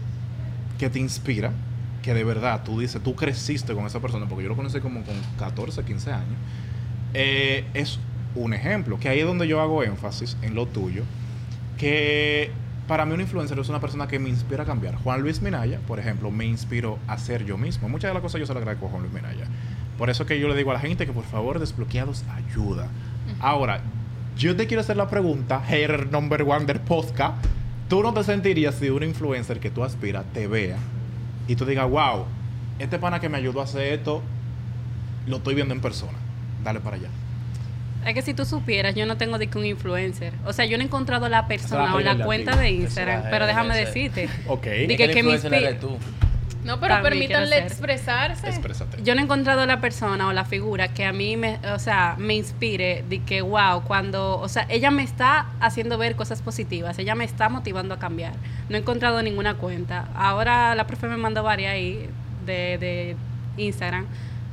que 0.78 0.88
te 0.90 1.00
inspira, 1.00 1.50
que 2.02 2.14
de 2.14 2.25
verdad 2.25 2.62
tú 2.64 2.81
dices, 2.81 3.02
tú 3.02 3.14
creciste 3.14 3.75
con 3.75 3.87
esa 3.87 4.00
persona, 4.00 4.26
porque 4.29 4.44
yo 4.44 4.49
lo 4.49 4.56
conocí 4.56 4.81
como 4.81 5.02
con 5.02 5.14
14, 5.38 5.85
15 5.85 6.12
años, 6.12 6.38
eh, 7.14 7.64
es 7.75 7.99
un 8.35 8.55
ejemplo, 8.55 8.99
que 8.99 9.08
ahí 9.08 9.20
es 9.20 9.26
donde 9.26 9.47
yo 9.49 9.61
hago 9.61 9.82
énfasis 9.82 10.37
en 10.43 10.55
lo 10.55 10.67
tuyo, 10.67 11.02
que 11.76 12.50
para 12.87 13.06
mí 13.06 13.12
un 13.12 13.20
influencer 13.20 13.58
es 13.58 13.69
una 13.69 13.81
persona 13.81 14.08
que 14.08 14.19
me 14.19 14.29
inspira 14.29 14.64
a 14.64 14.66
cambiar. 14.66 14.97
Juan 14.97 15.21
Luis 15.21 15.40
Minaya, 15.42 15.78
por 15.87 16.00
ejemplo, 16.00 16.30
me 16.30 16.45
inspiró 16.45 16.99
a 17.07 17.19
ser 17.19 17.45
yo 17.45 17.57
mismo. 17.57 17.88
Muchas 17.88 18.11
de 18.11 18.14
las 18.14 18.23
cosas 18.23 18.40
yo 18.40 18.47
se 18.47 18.52
las 18.52 18.61
agradezco 18.61 18.87
a 18.87 18.90
Juan 18.90 19.02
Luis 19.02 19.14
Minaya. 19.14 19.47
Por 19.97 20.11
eso 20.11 20.26
que 20.26 20.40
yo 20.40 20.49
le 20.49 20.57
digo 20.57 20.71
a 20.71 20.75
la 20.75 20.80
gente 20.80 21.07
que 21.07 21.12
por 21.12 21.25
favor 21.25 21.61
desbloqueados 21.61 22.25
ayuda. 22.28 22.88
Ahora, 23.38 23.80
yo 24.37 24.57
te 24.57 24.66
quiero 24.66 24.80
hacer 24.80 24.97
la 24.97 25.09
pregunta, 25.09 25.61
hater 25.61 26.11
number 26.11 26.42
one 26.42 26.64
del 26.64 26.80
podcast. 26.80 27.45
¿Tú 27.88 28.02
no 28.02 28.12
te 28.12 28.25
sentirías 28.25 28.75
si 28.75 28.88
un 28.88 29.02
influencer 29.02 29.61
que 29.61 29.71
tú 29.71 29.85
aspiras 29.85 30.25
te 30.33 30.47
vea 30.49 30.78
y 31.50 31.57
tú 31.57 31.64
digas, 31.66 31.90
wow, 31.90 32.26
este 32.78 33.00
pana 33.00 33.19
que 33.19 33.28
me 33.28 33.37
ayudó 33.37 33.61
a 33.61 33.64
hacer 33.64 33.92
esto, 33.92 34.23
lo 35.26 35.38
estoy 35.38 35.57
viendo 35.57 35.75
en 35.75 35.80
persona? 35.80 36.16
Dale 36.62 36.78
para 36.78 36.95
allá. 36.95 37.09
Es 38.07 38.14
que 38.14 38.23
si 38.23 38.35
tú 38.35 38.45
supieras, 38.45 38.95
yo 38.95 39.04
no 39.04 39.16
tengo 39.16 39.37
de 39.37 39.49
que 39.49 39.59
un 39.59 39.66
influencer. 39.66 40.33
O 40.47 40.52
sea, 40.52 40.64
yo 40.64 40.76
no 40.78 40.85
he 40.85 40.87
encontrado 40.87 41.28
la 41.28 41.49
persona 41.49 41.92
o 41.92 41.99
la 41.99 42.14
la 42.14 42.25
cuenta 42.25 42.54
de 42.54 42.71
Instagram. 42.71 43.25
Pero 43.30 43.47
déjame 43.47 43.75
ese. 43.75 43.87
decirte. 43.87 44.28
Ok. 44.47 44.64
Di 44.64 44.95
Es 44.95 45.11
que- 45.14 45.23
me 45.25 45.33
inspira-. 45.33 45.76
No, 46.64 46.79
pero 46.79 47.02
permítanle 47.02 47.59
expresarse. 47.59 48.49
Exprésate. 48.49 49.02
Yo 49.02 49.14
no 49.14 49.21
he 49.21 49.25
encontrado 49.25 49.64
la 49.67 49.81
persona 49.81 50.29
o 50.29 50.33
la 50.33 50.45
figura 50.45 50.88
que 50.88 51.05
a 51.05 51.12
mí 51.12 51.37
me, 51.37 51.59
o 51.73 51.79
sea, 51.79 52.17
me 52.19 52.35
inspire 52.35 53.05
de 53.09 53.23
que, 53.23 53.43
wow, 53.43 53.83
cuando, 53.85 54.38
o 54.38 54.49
sea, 54.49 54.67
ella 54.69 54.90
me 54.90 55.02
está 55.02 55.47
haciendo 55.61 55.97
ver 55.97 56.17
cosas 56.17 56.43
positivas, 56.43 56.99
ella 56.99 57.14
me 57.14 57.25
está 57.25 57.49
motivando 57.49 57.95
a 57.95 57.99
cambiar. 57.99 58.35
No 58.69 58.76
he 58.76 58.81
encontrado 58.81 59.23
ninguna 59.23 59.55
cuenta. 59.55 60.09
Ahora 60.14 60.75
la 60.75 60.87
profe 60.87 61.09
me 61.09 61.17
mandó 61.17 61.43
varias 61.43 61.73
ahí 61.73 62.09
de, 62.45 62.79
de 62.79 63.17
Instagram, 63.57 64.07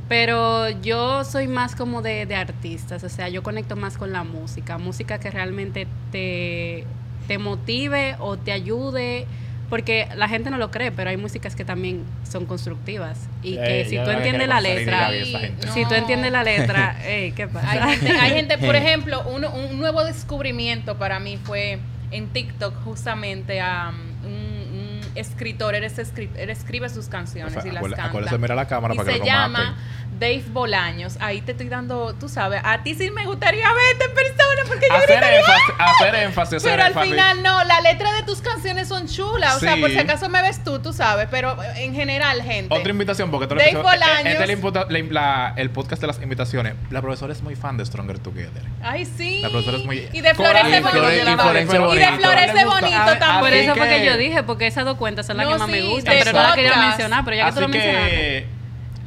pero 0.08 0.70
yo 0.70 1.26
soy 1.26 1.48
más 1.48 1.76
como 1.76 2.02
de, 2.02 2.26
de 2.26 2.36
artistas, 2.36 3.04
o 3.04 3.10
sea, 3.10 3.28
yo 3.28 3.44
conecto 3.44 3.76
más 3.76 3.98
con 3.98 4.14
la 4.14 4.24
música, 4.24 4.78
música 4.78 5.20
que 5.20 5.30
realmente 5.30 5.88
te, 6.12 6.86
te 7.28 7.38
motive 7.38 8.16
o 8.20 8.38
te 8.38 8.54
ayude. 8.54 9.28
Porque 9.69 10.07
la 10.15 10.29
gente 10.29 10.50
no 10.50 10.57
lo 10.57 10.71
cree, 10.71 10.91
pero 10.93 11.09
hay 11.09 11.17
músicas 11.17 11.53
que 11.55 11.65
también 11.65 12.03
son 12.29 12.45
constructivas. 12.45 13.27
Y 13.43 13.55
que 13.55 13.81
Eh, 13.81 13.86
si 13.86 13.97
tú 13.97 14.09
entiendes 14.09 14.47
la 14.47 14.62
letra, 14.62 15.13
y 15.13 15.51
si 15.74 15.86
tú 15.86 15.93
entiendes 15.93 16.31
la 16.31 16.43
letra, 16.43 16.95
ey, 17.05 17.33
¿qué 17.33 17.47
pasa? 17.50 17.71
Hay 17.83 17.97
gente, 17.97 18.12
hay 18.17 18.31
gente, 18.31 18.57
por 18.57 18.75
ejemplo, 18.77 19.24
uno- 19.29 19.50
un 19.53 19.77
nuevo 19.77 20.03
descubrimiento 20.05 20.97
para 20.97 21.19
mí 21.19 21.38
fue 21.43 21.79
en 22.12 22.27
TikTok 22.29 22.74
justamente 22.86 23.59
a 23.59 23.89
um, 23.89 24.25
un, 24.25 24.31
un 24.31 25.01
escritor, 25.15 25.75
él, 25.75 25.83
es 25.83 25.97
escri- 26.00 26.29
él 26.38 26.50
escribe 26.50 26.88
sus 26.88 27.09
canciones 27.09 27.53
y 27.65 27.71
las 27.71 27.77
Acuérdate- 27.83 27.95
canta. 27.95 28.05
acuérdese, 28.05 28.38
mira 28.38 28.55
la 28.55 28.67
cámara 28.67 28.93
y 28.93 28.97
para 28.97 29.12
que 29.12 29.19
se 29.19 29.25
llama 29.25 29.47
maten. 29.50 29.74
Dave 30.19 30.43
Bolaños, 30.50 31.17
ahí 31.19 31.41
te 31.41 31.51
estoy 31.51 31.69
dando, 31.69 32.15
tú 32.15 32.27
sabes, 32.27 32.59
a 32.63 32.81
ti 32.83 32.95
sí 32.95 33.12
me 33.12 33.25
gustaría 33.25 33.67
verte 33.71 34.05
en 34.05 34.13
persona 34.15 34.62
porque 34.67 34.88
yo 34.89 34.95
Hacer 34.95 35.09
gritaría, 35.17 35.39
énfasis, 35.39 35.74
hacer 35.77 36.15
énfasis, 36.15 36.53
hacer 36.57 36.71
pero 36.71 36.83
al 36.83 36.88
énfasis. 36.89 37.12
final 37.12 37.43
no, 37.43 37.63
la 37.63 37.81
letra 37.81 38.12
de 38.13 38.24
tus 38.24 38.41
canciones 38.41 38.88
son 38.88 39.07
chulas, 39.07 39.57
o 39.57 39.59
sea, 39.59 39.75
Sí. 39.75 39.81
por 39.81 39.89
si 39.91 39.97
acaso 40.00 40.27
me 40.29 40.41
ves 40.41 40.63
tú, 40.63 40.79
tú 40.79 40.91
sabes, 40.93 41.27
pero 41.29 41.55
en 41.75 41.93
general, 41.93 42.41
gente. 42.41 42.74
Otra 42.74 42.89
invitación, 42.89 43.29
porque 43.29 43.45
todo 43.47 43.59
Dave 43.59 43.71
eh, 43.71 43.75
Bolaños. 43.77 44.17
este 44.25 44.31
es 44.43 44.50
el, 44.50 44.51
imputa- 44.51 44.88
la- 44.89 45.00
la- 45.12 45.53
el 45.55 45.69
podcast 45.69 46.01
de 46.01 46.07
las 46.07 46.21
invitaciones. 46.21 46.74
La 46.89 47.01
profesora 47.01 47.31
es 47.33 47.41
muy 47.43 47.55
fan 47.55 47.77
de 47.77 47.86
Stronger 47.86 48.17
Together. 48.19 48.63
Ay, 48.81 49.05
sí. 49.05 49.41
La 49.41 49.50
profesora 49.50 49.77
es 49.77 49.86
muy- 49.86 50.07
Y 50.13 50.21
de 50.21 50.33
Coral, 50.33 50.53
Florece 50.65 50.77
y 50.77 50.81
Bonito. 50.81 50.97
Y 50.97 51.38
Florece 51.38 51.63
Y 51.63 51.74
de 51.74 51.79
Bonito. 51.79 52.07
Gusta. 52.07 52.79
Bonito 52.81 52.97
Ah, 52.97 53.19
también. 53.19 53.39
Por 53.39 53.47
Así 53.50 53.57
eso 53.65 53.75
fue 53.75 53.88
que 53.89 53.97
que- 54.00 54.05
yo 54.05 54.17
dije, 54.17 54.43
porque 54.43 54.67
esas 54.67 54.86
dos 54.86 54.97
cuentas 54.97 55.27
son 55.27 55.38
las 55.38 55.45
No, 55.45 55.53
que 55.53 55.59
más 55.59 55.69
me 55.69 55.81
sí, 55.81 55.88
gustan, 55.88 56.13
de 56.15 56.19
pero 56.24 56.31
no 56.33 56.41
la 56.47 56.55
quería 56.55 56.71
podcast. 56.71 56.88
mencionar, 56.89 57.24
pero 57.25 57.38
ya 57.38 57.45
que 57.45 57.51
tú 57.53 57.62
lo 57.62 57.67
mencionaste. 57.67 58.47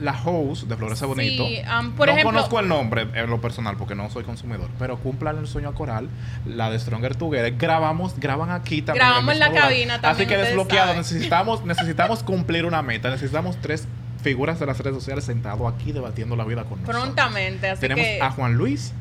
La 0.00 0.18
host 0.24 0.64
de 0.64 0.76
Florece 0.76 1.04
Bonito. 1.06 1.46
Sí, 1.46 1.58
um, 1.78 1.92
por 1.92 2.06
no 2.08 2.12
ejemplo- 2.14 2.32
conozco 2.32 2.60
el 2.60 2.68
nombre 2.68 3.06
en 3.14 3.28
lo 3.28 3.40
personal 3.40 3.76
porque 3.76 3.94
no 3.94 4.08
soy 4.10 4.24
consumidor, 4.24 4.68
pero 4.78 4.98
cumplan 4.98 5.38
el 5.38 5.46
sueño 5.46 5.68
a 5.68 5.74
coral, 5.74 6.08
la 6.46 6.70
de 6.70 6.78
Stronger 6.78 7.14
Together. 7.16 7.54
Grabamos, 7.56 8.18
graban 8.18 8.50
aquí 8.50 8.82
también. 8.82 9.06
Grabamos 9.06 9.34
en 9.34 9.38
la 9.40 9.48
lugar. 9.48 9.62
cabina 9.64 10.00
también, 10.00 10.12
Así 10.14 10.26
que 10.26 10.36
desbloqueado, 10.36 10.86
saben. 10.88 11.00
necesitamos, 11.02 11.64
necesitamos 11.66 12.22
cumplir 12.22 12.64
una 12.64 12.82
meta. 12.82 13.10
Necesitamos 13.10 13.56
tres 13.60 13.86
figuras 14.22 14.60
de 14.60 14.66
las 14.66 14.78
redes 14.78 14.94
sociales 14.94 15.24
sentado 15.24 15.66
aquí 15.66 15.92
debatiendo 15.92 16.36
la 16.36 16.44
vida 16.44 16.64
con 16.64 16.80
nosotros. 16.82 17.02
Prontamente, 17.04 17.70
así 17.70 17.80
Tenemos 17.80 18.04
que 18.04 18.20
a 18.20 18.30
Juan 18.30 18.54
Luis. 18.54 18.92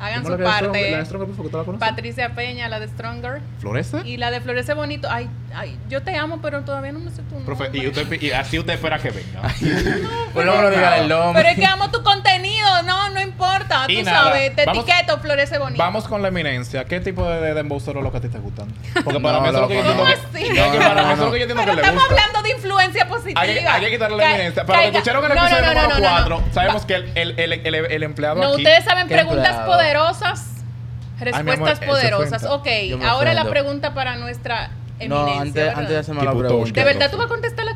Hagan 0.00 0.22
¿Cómo 0.22 0.36
su 0.36 0.42
la 0.42 0.48
de 0.48 0.56
Stronger- 0.56 0.60
parte. 0.64 0.90
La 0.90 0.98
de 0.98 1.04
Stronger, 1.04 1.26
por 1.28 1.36
favor, 1.36 1.50
¿tú 1.52 1.58
la 1.58 1.64
conoces? 1.64 1.88
Patricia 1.88 2.34
Peña, 2.34 2.68
la 2.68 2.80
de 2.80 2.88
Stronger. 2.88 3.40
¿Florece? 3.60 3.98
Y 4.04 4.16
la 4.16 4.30
de 4.30 4.40
Florece 4.40 4.74
Bonito. 4.74 5.08
Ay, 5.10 5.28
ay, 5.54 5.78
yo 5.88 6.02
te 6.02 6.16
amo, 6.16 6.40
pero 6.42 6.62
todavía 6.62 6.92
no 6.92 6.98
me 7.00 7.10
sé 7.10 7.22
tu 7.22 7.34
nombre. 7.36 7.44
Profe, 7.44 7.70
y, 7.76 7.86
usted, 7.86 8.10
y 8.20 8.30
así 8.32 8.58
usted 8.58 8.74
espera 8.74 8.98
que 8.98 9.10
venga. 9.10 9.42
Pues 10.32 10.46
no 10.46 10.56
me 10.56 10.62
lo 10.62 10.70
diga 10.70 10.98
el 10.98 11.08
nombre. 11.08 11.42
Pero 11.42 11.52
es 11.54 11.58
que 11.58 11.66
amo 11.66 11.90
tu 11.90 12.02
contenido, 12.02 12.49
no, 12.82 13.10
no 13.10 13.20
importa. 13.20 13.84
Y 13.88 13.98
Tú 13.98 14.04
nada, 14.04 14.24
sabes, 14.24 14.54
te 14.56 14.64
vamos- 14.64 14.84
etiqueto, 14.88 15.18
Florece 15.18 15.58
Bonito. 15.58 15.82
Vamos 15.82 16.06
con 16.08 16.22
la 16.22 16.28
eminencia. 16.28 16.84
¿Qué 16.84 17.00
tipo 17.00 17.28
de, 17.28 17.40
de 17.40 17.54
dembow 17.54 17.80
son 17.80 18.02
los 18.02 18.10
que 18.12 18.18
a 18.18 18.20
ti 18.20 18.28
te 18.28 18.38
gustan? 18.38 18.68
Porque 19.04 19.20
para 19.20 19.38
No, 19.38 19.42
mí 19.42 19.48
eso 19.48 19.56
es 19.56 19.62
lo 19.62 19.68
que 19.68 19.74
yo 19.74 19.80
entiendo 19.80 20.04
no. 20.04 20.10
que, 20.10 20.16
¿Cómo 20.16 20.32
que 20.32 20.60
así? 20.60 20.78
para 20.88 21.02
No, 21.02 21.08
mí 21.08 21.14
eso 21.14 21.24
lo 21.26 21.32
que 21.32 21.38
yo 21.38 21.42
entiendo 21.44 21.64
que 21.64 21.72
le 21.76 21.80
estamos 21.82 22.02
gusta. 22.04 22.14
hablando 22.24 22.42
de 22.42 22.50
influencia 22.50 23.08
positiva. 23.08 23.40
Hay, 23.40 23.54
que- 23.54 23.68
hay 23.68 23.80
que 23.82 23.90
quitarle 23.90 24.16
la 24.16 24.30
eminencia. 24.34 24.64
Para 24.66 24.82
los 24.82 24.90
que 24.92 24.96
escucharon 24.98 25.24
en 25.24 25.30
el 25.32 25.38
episodio 25.38 25.66
número 25.66 25.88
no, 25.88 25.98
no. 25.98 26.10
4, 26.38 26.42
sabemos 26.52 26.86
que 26.86 26.94
el, 26.94 27.12
el, 27.14 27.38
el, 27.38 27.52
el, 27.66 27.74
el 27.74 28.02
empleado 28.02 28.40
No, 28.42 28.50
ustedes 28.52 28.84
saben 28.84 29.08
¿Qué 29.08 29.14
preguntas 29.14 29.56
poderosas, 29.66 30.46
Ay, 31.20 31.26
mi 31.44 31.50
amor, 31.52 31.68
respuestas 31.68 31.78
poderosas. 31.86 32.44
Ok, 32.44 32.66
ahora 33.06 33.34
la 33.34 33.44
pregunta 33.44 33.92
para 33.94 34.16
nuestra 34.16 34.70
eminencia. 34.98 35.34
No, 35.34 35.40
antes, 35.40 35.68
antes 35.76 35.88
de 35.90 35.98
hacerme 35.98 36.24
la 36.24 36.32
pregunta. 36.32 36.72
¿De 36.72 36.84
verdad 36.84 37.10
tú 37.10 37.16
vas 37.18 37.26
a 37.26 37.28
contestar 37.28 37.64
la 37.64 37.74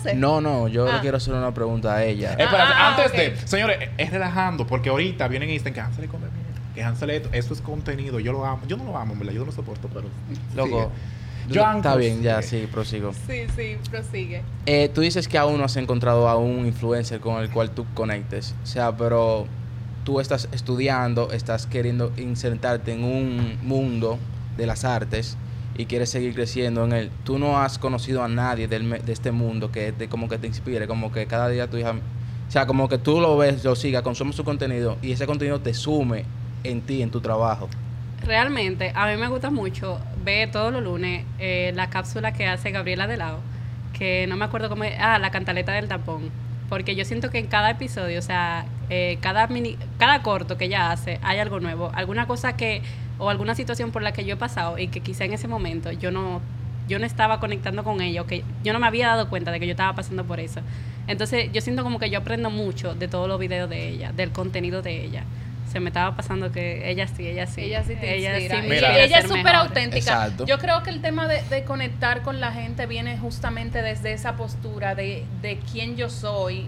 hacer? 0.00 0.16
No, 0.16 0.40
no, 0.40 0.68
yo 0.68 0.88
Ah. 0.88 0.94
le 0.94 1.00
quiero 1.00 1.16
hacer 1.16 1.34
una 1.34 1.52
pregunta 1.54 1.94
a 1.94 2.04
ella. 2.04 2.30
Eh, 2.32 2.42
espérate, 2.44 2.72
Ah, 2.74 2.96
antes 2.96 3.12
de... 3.12 3.36
Señores, 3.46 3.88
es 3.98 4.10
relajando, 4.10 4.66
porque 4.66 4.88
ahorita 4.90 5.28
vienen 5.28 5.48
y 5.50 5.52
dicen 5.52 5.72
que 5.74 5.80
Hansel 5.80 6.08
come 6.08 6.26
mierda, 6.26 6.60
que 6.74 6.82
Hansel 6.82 7.10
esto, 7.10 7.28
esto 7.32 7.54
es 7.54 7.60
contenido, 7.60 8.20
yo 8.20 8.32
lo 8.32 8.44
amo. 8.44 8.62
Yo 8.66 8.76
no 8.76 8.84
lo 8.84 8.96
amo, 8.96 9.12
en 9.12 9.18
verdad, 9.20 9.32
yo 9.34 9.40
no 9.40 9.46
lo 9.46 9.52
soporto, 9.52 9.88
pero... 9.92 10.08
Loco, 10.54 10.68
sigue. 10.68 11.54
Yo 11.54 11.62
está 11.62 11.70
antes- 11.72 11.96
bien, 11.98 12.22
ya, 12.22 12.42
sí, 12.42 12.68
prosigo. 12.70 13.12
Sí, 13.26 13.46
sí, 13.56 13.76
prosigue. 13.90 14.42
Eh, 14.66 14.88
tú 14.92 15.00
dices 15.00 15.26
que 15.26 15.36
aún 15.38 15.58
no 15.58 15.64
has 15.64 15.76
encontrado 15.76 16.28
a 16.28 16.36
un 16.36 16.66
influencer 16.66 17.18
con 17.20 17.42
el 17.42 17.50
cual 17.50 17.70
tú 17.70 17.86
conectes. 17.94 18.54
O 18.62 18.66
sea, 18.66 18.96
pero 18.96 19.46
tú 20.04 20.20
estás 20.20 20.48
estudiando, 20.52 21.32
estás 21.32 21.66
queriendo 21.66 22.12
insertarte 22.16 22.92
en 22.92 23.04
un 23.04 23.58
mundo 23.62 24.18
de 24.56 24.66
las 24.66 24.84
artes 24.84 25.36
y 25.80 25.86
quieres 25.86 26.10
seguir 26.10 26.34
creciendo 26.34 26.84
en 26.84 26.92
él. 26.92 27.10
Tú 27.24 27.38
no 27.38 27.58
has 27.58 27.78
conocido 27.78 28.22
a 28.22 28.28
nadie 28.28 28.68
del 28.68 29.02
de 29.04 29.12
este 29.12 29.32
mundo 29.32 29.72
que 29.72 29.92
te, 29.92 30.08
como 30.08 30.28
que 30.28 30.36
te 30.36 30.46
inspire, 30.46 30.86
como 30.86 31.10
que 31.10 31.26
cada 31.26 31.48
día 31.48 31.68
tu 31.68 31.78
hija... 31.78 31.92
O 31.92 32.52
sea, 32.52 32.66
como 32.66 32.88
que 32.88 32.98
tú 32.98 33.20
lo 33.20 33.36
ves, 33.36 33.64
lo 33.64 33.74
sigas, 33.76 34.02
consumes 34.02 34.36
su 34.36 34.44
contenido 34.44 34.98
y 35.00 35.12
ese 35.12 35.26
contenido 35.26 35.60
te 35.60 35.72
sume 35.72 36.24
en 36.64 36.82
ti, 36.82 37.00
en 37.00 37.10
tu 37.10 37.20
trabajo. 37.20 37.68
Realmente, 38.22 38.92
a 38.94 39.06
mí 39.06 39.16
me 39.16 39.28
gusta 39.28 39.50
mucho 39.50 39.98
ver 40.22 40.50
todos 40.50 40.72
los 40.72 40.82
lunes 40.82 41.24
eh, 41.38 41.72
la 41.74 41.88
cápsula 41.88 42.32
que 42.32 42.46
hace 42.46 42.70
Gabriela 42.72 43.06
de 43.06 43.16
Lao, 43.16 43.38
que 43.96 44.26
no 44.26 44.36
me 44.36 44.44
acuerdo 44.44 44.68
cómo 44.68 44.84
es, 44.84 44.94
ah, 44.98 45.18
la 45.18 45.30
cantaleta 45.30 45.72
del 45.72 45.88
tapón, 45.88 46.30
porque 46.68 46.94
yo 46.94 47.04
siento 47.06 47.30
que 47.30 47.38
en 47.38 47.46
cada 47.46 47.70
episodio, 47.70 48.18
o 48.18 48.22
sea, 48.22 48.66
eh, 48.90 49.16
cada 49.22 49.46
mini, 49.46 49.78
cada 49.98 50.22
corto 50.22 50.58
que 50.58 50.66
ella 50.66 50.90
hace, 50.90 51.18
hay 51.22 51.38
algo 51.38 51.60
nuevo, 51.60 51.90
alguna 51.94 52.26
cosa 52.26 52.56
que, 52.56 52.82
o 53.20 53.30
alguna 53.30 53.54
situación 53.54 53.92
por 53.92 54.02
la 54.02 54.12
que 54.12 54.24
yo 54.24 54.34
he 54.34 54.36
pasado 54.36 54.78
y 54.78 54.88
que 54.88 55.00
quizá 55.00 55.24
en 55.24 55.32
ese 55.32 55.46
momento 55.46 55.92
yo 55.92 56.10
no, 56.10 56.40
yo 56.88 56.98
no 56.98 57.06
estaba 57.06 57.38
conectando 57.38 57.84
con 57.84 58.00
ella, 58.00 58.22
o 58.22 58.26
que 58.26 58.42
yo 58.64 58.72
no 58.72 58.80
me 58.80 58.86
había 58.86 59.08
dado 59.08 59.28
cuenta 59.28 59.52
de 59.52 59.60
que 59.60 59.66
yo 59.66 59.72
estaba 59.72 59.94
pasando 59.94 60.24
por 60.24 60.40
eso. 60.40 60.60
Entonces, 61.06 61.50
yo 61.52 61.60
siento 61.60 61.82
como 61.82 61.98
que 61.98 62.10
yo 62.10 62.18
aprendo 62.18 62.50
mucho 62.50 62.94
de 62.94 63.08
todos 63.08 63.28
los 63.28 63.38
videos 63.38 63.70
de 63.70 63.88
ella, 63.88 64.12
del 64.12 64.30
contenido 64.30 64.82
de 64.82 65.04
ella. 65.04 65.24
Se 65.70 65.78
me 65.78 65.90
estaba 65.90 66.16
pasando 66.16 66.50
que 66.50 66.90
ella 66.90 67.06
sí, 67.06 67.26
ella 67.28 67.46
sí. 67.46 67.60
Ella 67.60 67.84
sí 67.84 67.94
te 67.94 68.16
ella 68.16 68.36
sí 68.40 68.68
Mira. 68.68 68.98
ella 68.98 69.18
es 69.18 69.28
súper 69.28 69.54
auténtica. 69.54 69.98
Exacto. 69.98 70.44
Yo 70.46 70.58
creo 70.58 70.82
que 70.82 70.90
el 70.90 71.00
tema 71.00 71.28
de, 71.28 71.42
de 71.42 71.62
conectar 71.62 72.22
con 72.22 72.40
la 72.40 72.50
gente 72.50 72.86
viene 72.86 73.16
justamente 73.18 73.82
desde 73.82 74.12
esa 74.12 74.34
postura 74.36 74.96
de, 74.96 75.24
de 75.42 75.60
quién 75.72 75.96
yo 75.96 76.10
soy 76.10 76.66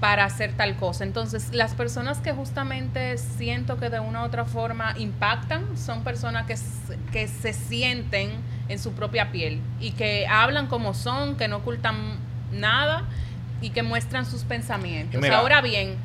para 0.00 0.24
hacer 0.24 0.52
tal 0.52 0.76
cosa. 0.76 1.04
Entonces, 1.04 1.52
las 1.52 1.74
personas 1.74 2.18
que 2.18 2.32
justamente 2.32 3.18
siento 3.18 3.78
que 3.78 3.90
de 3.90 4.00
una 4.00 4.22
u 4.22 4.26
otra 4.26 4.44
forma 4.44 4.94
impactan 4.96 5.76
son 5.76 6.04
personas 6.04 6.46
que, 6.46 6.54
que 7.12 7.26
se 7.26 7.52
sienten 7.52 8.30
en 8.68 8.78
su 8.78 8.92
propia 8.92 9.32
piel 9.32 9.60
y 9.80 9.92
que 9.92 10.26
hablan 10.28 10.68
como 10.68 10.94
son, 10.94 11.36
que 11.36 11.48
no 11.48 11.56
ocultan 11.56 12.18
nada 12.52 13.04
y 13.60 13.70
que 13.70 13.82
muestran 13.82 14.24
sus 14.24 14.44
pensamientos. 14.44 15.20
Mira. 15.20 15.38
Ahora 15.38 15.60
bien, 15.62 15.96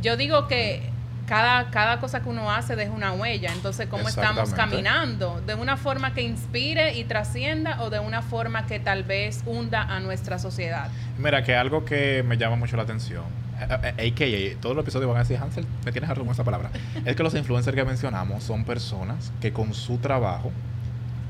yo 0.00 0.16
digo 0.16 0.48
que 0.48 0.93
cada, 1.26 1.70
cada 1.70 2.00
cosa 2.00 2.22
que 2.22 2.28
uno 2.28 2.50
hace 2.50 2.76
deja 2.76 2.92
una 2.92 3.12
huella. 3.12 3.52
Entonces, 3.52 3.86
¿cómo 3.88 4.08
estamos 4.08 4.52
caminando? 4.52 5.40
¿De 5.46 5.54
una 5.54 5.76
forma 5.76 6.14
que 6.14 6.22
inspire 6.22 6.94
y 6.94 7.04
trascienda 7.04 7.82
o 7.82 7.90
de 7.90 7.98
una 7.98 8.22
forma 8.22 8.66
que 8.66 8.78
tal 8.78 9.04
vez 9.04 9.42
hunda 9.46 9.82
a 9.82 10.00
nuestra 10.00 10.38
sociedad? 10.38 10.90
Mira, 11.18 11.42
que 11.42 11.54
algo 11.54 11.84
que 11.84 12.22
me 12.22 12.36
llama 12.36 12.56
mucho 12.56 12.76
la 12.76 12.82
atención, 12.82 13.24
eh, 13.60 13.94
eh, 13.98 14.12
AKA, 14.12 14.60
todos 14.60 14.76
los 14.76 14.84
episodios 14.84 15.08
van 15.08 15.18
a 15.18 15.20
decir, 15.20 15.38
Hansel, 15.40 15.66
me 15.84 15.92
tienes 15.92 16.10
harto 16.10 16.22
con 16.22 16.32
esa 16.32 16.44
palabra, 16.44 16.70
es 17.04 17.16
que 17.16 17.22
los 17.22 17.34
influencers 17.34 17.74
que 17.74 17.84
mencionamos 17.84 18.42
son 18.42 18.64
personas 18.64 19.32
que 19.40 19.52
con 19.52 19.74
su 19.74 19.98
trabajo 19.98 20.50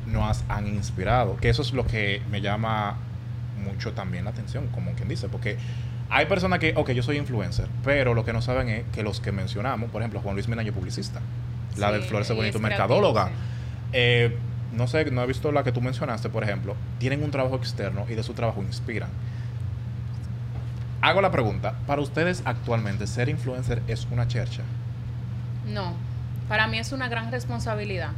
nos 0.06 0.44
han 0.48 0.66
inspirado, 0.66 1.36
que 1.36 1.48
eso 1.48 1.62
es 1.62 1.72
lo 1.72 1.86
que 1.86 2.22
me 2.30 2.40
llama 2.40 2.96
mucho 3.62 3.92
también 3.92 4.24
la 4.24 4.30
atención, 4.30 4.68
como 4.68 4.92
quien 4.92 5.08
dice, 5.08 5.28
porque 5.28 5.56
hay 6.14 6.26
personas 6.26 6.60
que, 6.60 6.74
ok, 6.76 6.92
yo 6.92 7.02
soy 7.02 7.16
influencer, 7.16 7.66
pero 7.82 8.14
lo 8.14 8.24
que 8.24 8.32
no 8.32 8.40
saben 8.40 8.68
es 8.68 8.84
que 8.92 9.02
los 9.02 9.18
que 9.18 9.32
mencionamos, 9.32 9.90
por 9.90 10.00
ejemplo, 10.00 10.20
Juan 10.20 10.36
Luis 10.36 10.46
Minayo 10.46 10.72
publicista, 10.72 11.20
la 11.76 11.90
del 11.90 12.02
Flores 12.02 12.30
Bonito, 12.30 12.60
mercadóloga, 12.60 13.30
eh, 13.92 14.38
no 14.72 14.86
sé, 14.86 15.10
no 15.10 15.24
he 15.24 15.26
visto 15.26 15.50
la 15.50 15.64
que 15.64 15.72
tú 15.72 15.80
mencionaste, 15.80 16.28
por 16.28 16.44
ejemplo, 16.44 16.76
tienen 16.98 17.24
un 17.24 17.32
trabajo 17.32 17.56
externo 17.56 18.06
y 18.08 18.14
de 18.14 18.22
su 18.22 18.32
trabajo 18.32 18.62
inspiran. 18.62 19.08
Hago 21.00 21.20
la 21.20 21.32
pregunta, 21.32 21.74
para 21.84 22.00
ustedes 22.00 22.42
actualmente 22.44 23.08
ser 23.08 23.28
influencer 23.28 23.82
es 23.88 24.06
una 24.12 24.28
chercha. 24.28 24.62
No, 25.66 25.94
para 26.48 26.68
mí 26.68 26.78
es 26.78 26.92
una 26.92 27.08
gran 27.08 27.32
responsabilidad. 27.32 28.10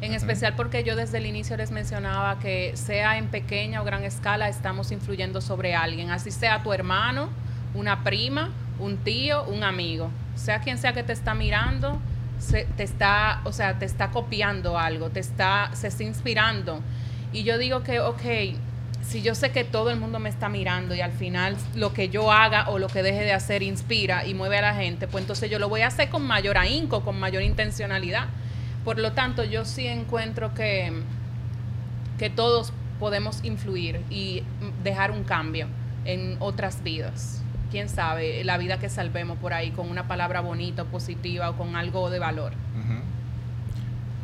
En 0.00 0.14
especial 0.14 0.54
porque 0.54 0.84
yo 0.84 0.94
desde 0.94 1.18
el 1.18 1.26
inicio 1.26 1.56
les 1.56 1.70
mencionaba 1.72 2.38
que 2.38 2.72
sea 2.76 3.18
en 3.18 3.26
pequeña 3.26 3.82
o 3.82 3.84
gran 3.84 4.04
escala 4.04 4.48
estamos 4.48 4.92
influyendo 4.92 5.40
sobre 5.40 5.74
alguien, 5.74 6.10
así 6.10 6.30
sea 6.30 6.62
tu 6.62 6.72
hermano, 6.72 7.30
una 7.74 8.04
prima, 8.04 8.50
un 8.78 8.96
tío, 8.98 9.42
un 9.44 9.64
amigo, 9.64 10.10
sea 10.36 10.60
quien 10.60 10.78
sea 10.78 10.92
que 10.92 11.02
te 11.02 11.12
está 11.12 11.34
mirando, 11.34 11.98
se- 12.38 12.66
te 12.76 12.84
está, 12.84 13.40
o 13.44 13.52
sea, 13.52 13.78
te 13.80 13.86
está 13.86 14.10
copiando 14.12 14.78
algo, 14.78 15.10
te 15.10 15.18
está, 15.18 15.70
se 15.74 15.88
está 15.88 16.04
inspirando. 16.04 16.80
Y 17.32 17.42
yo 17.42 17.58
digo 17.58 17.82
que, 17.82 17.98
ok, 17.98 18.22
si 19.04 19.22
yo 19.22 19.34
sé 19.34 19.50
que 19.50 19.64
todo 19.64 19.90
el 19.90 19.98
mundo 19.98 20.20
me 20.20 20.28
está 20.28 20.48
mirando 20.48 20.94
y 20.94 21.00
al 21.00 21.12
final 21.12 21.56
lo 21.74 21.92
que 21.92 22.08
yo 22.08 22.30
haga 22.30 22.68
o 22.68 22.78
lo 22.78 22.86
que 22.86 23.02
deje 23.02 23.24
de 23.24 23.32
hacer 23.32 23.64
inspira 23.64 24.24
y 24.26 24.34
mueve 24.34 24.58
a 24.58 24.62
la 24.62 24.74
gente, 24.74 25.08
pues 25.08 25.22
entonces 25.22 25.50
yo 25.50 25.58
lo 25.58 25.68
voy 25.68 25.80
a 25.80 25.88
hacer 25.88 26.08
con 26.08 26.22
mayor 26.24 26.56
ahínco, 26.56 27.02
con 27.02 27.18
mayor 27.18 27.42
intencionalidad. 27.42 28.26
Por 28.88 28.98
lo 28.98 29.12
tanto, 29.12 29.44
yo 29.44 29.66
sí 29.66 29.86
encuentro 29.86 30.54
que, 30.54 30.90
que 32.18 32.30
todos 32.30 32.72
podemos 32.98 33.44
influir 33.44 34.00
y 34.08 34.44
dejar 34.82 35.10
un 35.10 35.24
cambio 35.24 35.66
en 36.06 36.38
otras 36.40 36.82
vidas. 36.82 37.42
Quién 37.70 37.90
sabe, 37.90 38.42
la 38.44 38.56
vida 38.56 38.78
que 38.78 38.88
salvemos 38.88 39.36
por 39.36 39.52
ahí 39.52 39.72
con 39.72 39.90
una 39.90 40.08
palabra 40.08 40.40
bonita, 40.40 40.84
positiva 40.84 41.50
o 41.50 41.56
con 41.58 41.76
algo 41.76 42.08
de 42.08 42.18
valor. 42.18 42.54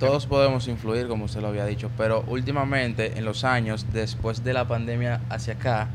Todos 0.00 0.24
podemos 0.24 0.66
influir, 0.66 1.08
como 1.08 1.26
usted 1.26 1.42
lo 1.42 1.48
había 1.48 1.66
dicho, 1.66 1.90
pero 1.98 2.24
últimamente, 2.26 3.18
en 3.18 3.26
los 3.26 3.44
años, 3.44 3.84
después 3.92 4.44
de 4.44 4.54
la 4.54 4.66
pandemia 4.66 5.20
hacia 5.28 5.52
acá, 5.52 5.88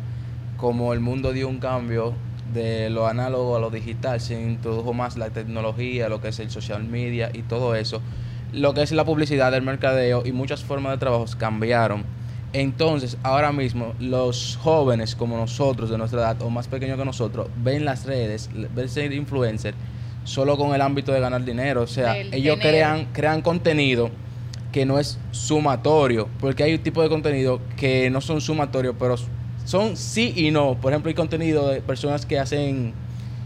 como 0.57 0.93
el 0.93 0.99
mundo 0.99 1.33
dio 1.33 1.49
un 1.49 1.57
cambio 1.57 2.13
de 2.53 2.91
lo 2.91 3.07
análogo 3.07 3.55
a 3.55 3.59
lo 3.59 3.71
digital, 3.71 4.21
se 4.21 4.39
introdujo 4.39 4.93
más 4.93 5.17
la 5.17 5.31
tecnología, 5.31 6.07
lo 6.07 6.21
que 6.21 6.27
es 6.27 6.37
el 6.37 6.51
social 6.51 6.83
media 6.83 7.31
y 7.33 7.41
todo 7.41 7.73
eso, 7.73 8.03
lo 8.53 8.73
que 8.73 8.81
es 8.81 8.91
la 8.91 9.05
publicidad, 9.05 9.53
el 9.53 9.61
mercadeo 9.61 10.23
y 10.25 10.31
muchas 10.31 10.63
formas 10.63 10.93
de 10.93 10.97
trabajo 10.97 11.25
cambiaron. 11.37 12.03
Entonces, 12.51 13.17
ahora 13.21 13.51
mismo, 13.51 13.93
los 13.99 14.57
jóvenes 14.61 15.15
como 15.15 15.37
nosotros, 15.37 15.89
de 15.89 15.97
nuestra 15.97 16.21
edad, 16.21 16.41
o 16.41 16.49
más 16.49 16.67
pequeños 16.67 16.97
que 16.97 17.05
nosotros, 17.05 17.47
ven 17.57 17.85
las 17.85 18.05
redes, 18.05 18.49
ven 18.75 18.89
ser 18.89 19.13
influencer 19.13 19.75
solo 20.23 20.57
con 20.57 20.73
el 20.73 20.81
ámbito 20.81 21.11
de 21.11 21.19
ganar 21.19 21.43
dinero. 21.45 21.83
O 21.83 21.87
sea, 21.87 22.17
ellos 22.17 22.57
crean, 22.59 23.07
crean 23.13 23.41
contenido 23.41 24.09
que 24.71 24.85
no 24.85 24.99
es 24.99 25.19
sumatorio, 25.31 26.27
porque 26.39 26.63
hay 26.63 26.73
un 26.73 26.79
tipo 26.79 27.01
de 27.01 27.09
contenido 27.09 27.59
que 27.75 28.09
no 28.09 28.21
son 28.21 28.41
sumatorios, 28.41 28.95
pero 28.97 29.15
son 29.65 29.97
sí 29.97 30.33
y 30.35 30.51
no. 30.51 30.75
Por 30.75 30.91
ejemplo, 30.91 31.09
hay 31.09 31.15
contenido 31.15 31.67
de 31.69 31.81
personas 31.81 32.25
que 32.25 32.39
hacen, 32.39 32.93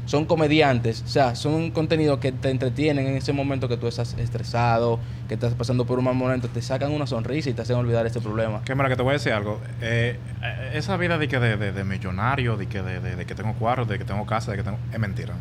son 0.06 0.26
comediantes, 0.26 1.02
o 1.06 1.08
sea, 1.08 1.36
son 1.36 1.72
contenido 1.72 2.20
que 2.20 2.32
te 2.34 2.50
entretienen 2.50 3.08
en 3.08 3.16
ese 3.16 3.32
momento 3.32 3.70
que 3.70 3.78
tú 3.78 3.88
estás 3.88 4.16
estresado, 4.18 5.00
que 5.28 5.36
estás 5.36 5.54
pasando 5.54 5.86
por 5.86 5.98
un 6.00 6.06
mal 6.06 6.16
momento, 6.16 6.50
te 6.50 6.62
sacan 6.62 6.92
una 6.92 7.08
sonrisa 7.08 7.50
y 7.50 7.54
te 7.54 7.62
hacen 7.62 7.78
olvidar 7.78 8.06
este 8.06 8.20
problema. 8.20 8.62
Que 8.66 8.76
mira, 8.76 8.90
que 8.90 8.96
te 8.98 9.02
voy 9.02 9.12
a 9.12 9.14
decir 9.14 9.32
algo. 9.32 9.62
Eh, 9.82 10.18
eh, 10.42 10.72
esa 10.74 10.98
vida 10.98 11.18
de 11.18 11.28
que 11.28 11.40
de, 11.40 11.56
de- 11.58 11.72
de 11.72 11.84
millonario, 11.86 12.58
de 12.58 12.68
que, 12.68 12.82
de, 12.82 13.00
de- 13.00 13.26
que 13.26 13.34
tengo 13.36 13.54
cuartos, 13.54 13.88
de 13.88 13.98
que 13.98 14.06
tengo 14.06 14.26
casa, 14.26 14.52
de 14.52 14.58
que 14.58 14.64
tengo... 14.64 14.78
Es 14.92 15.00
mentira. 15.00 15.36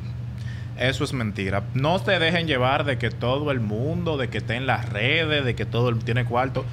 Eso 0.79 1.05
es 1.05 1.13
mentira. 1.13 1.65
No 1.75 2.01
te 2.01 2.19
dejen 2.19 2.47
llevar 2.47 2.85
de 2.85 2.99
que 2.99 3.11
todo 3.11 3.51
el 3.51 3.61
mundo, 3.61 4.17
de 4.17 4.29
que 4.29 4.39
esté 4.39 4.55
en 4.55 4.67
las 4.67 4.89
redes, 4.89 5.45
de 5.45 5.55
que 5.55 5.67
todo 5.67 5.89
el 5.91 5.99
tiene 5.99 6.25
cuarto. 6.25 6.65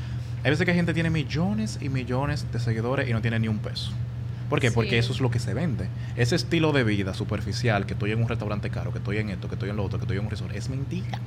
Hay 0.44 0.52
veces 0.52 0.66
que 0.66 0.74
gente 0.74 0.94
tiene 0.94 1.10
millones 1.10 1.80
y 1.82 1.90
millones 1.90 2.46
de 2.54 2.60
seguidores 2.60 3.10
y 3.10 3.14
no 3.14 3.22
tiene 3.22 3.40
ni 3.40 3.48
un 3.50 3.58
peso. 3.58 3.92
¿Por 4.50 4.60
qué? 4.60 4.70
Sí. 4.70 4.76
Porque 4.76 4.98
eso 4.98 5.14
es 5.14 5.22
lo 5.22 5.30
que 5.32 5.40
se 5.40 5.54
vende. 5.54 5.88
Ese 6.16 6.36
estilo 6.36 6.72
de 6.72 6.84
vida 6.84 7.14
superficial, 7.14 7.86
que 7.86 7.94
estoy 7.94 8.12
en 8.12 8.22
un 8.22 8.28
restaurante 8.28 8.70
caro, 8.70 8.92
que 8.92 8.98
estoy 8.98 9.18
en 9.18 9.30
esto, 9.30 9.48
que 9.48 9.56
estoy 9.56 9.70
en 9.70 9.76
lo 9.78 9.84
otro, 9.84 10.00
que 10.00 10.04
estoy 10.06 10.18
en 10.18 10.24
un 10.26 10.30
resort, 10.32 10.56
es 10.56 10.70
mentira. 10.70 11.20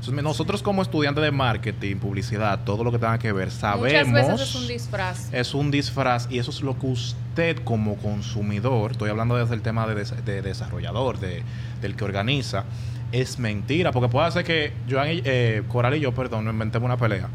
Entonces, 0.00 0.22
nosotros 0.22 0.62
como 0.62 0.82
estudiantes 0.82 1.24
de 1.24 1.30
marketing, 1.30 1.96
publicidad, 1.96 2.60
todo 2.64 2.84
lo 2.84 2.92
que 2.92 2.98
tenga 2.98 3.18
que 3.18 3.32
ver, 3.32 3.50
sabemos... 3.50 4.06
Muchas 4.10 4.28
veces 4.28 4.48
es 4.50 4.54
un 4.54 4.68
disfraz. 4.68 5.32
Es 5.32 5.54
un 5.54 5.70
disfraz 5.70 6.26
y 6.30 6.38
eso 6.38 6.50
es 6.50 6.60
lo 6.60 6.78
que 6.78 6.86
usted 6.86 7.56
como 7.64 7.96
consumidor, 7.96 8.90
estoy 8.92 9.08
hablando 9.08 9.36
desde 9.36 9.54
el 9.54 9.62
tema 9.62 9.86
de, 9.86 9.94
des- 9.94 10.24
de 10.24 10.42
desarrollador, 10.42 11.18
de, 11.20 11.42
del 11.80 11.96
que 11.96 12.04
organiza, 12.04 12.64
es 13.12 13.38
mentira. 13.38 13.92
Porque 13.92 14.08
puede 14.10 14.30
ser 14.30 14.44
que 14.44 14.72
Joan 14.90 15.08
y- 15.10 15.22
eh, 15.24 15.62
Coral 15.68 15.94
y 15.94 16.00
yo, 16.00 16.12
perdón, 16.14 16.44
nos 16.44 16.52
inventemos 16.52 16.84
una 16.86 16.98
pelea. 16.98 17.28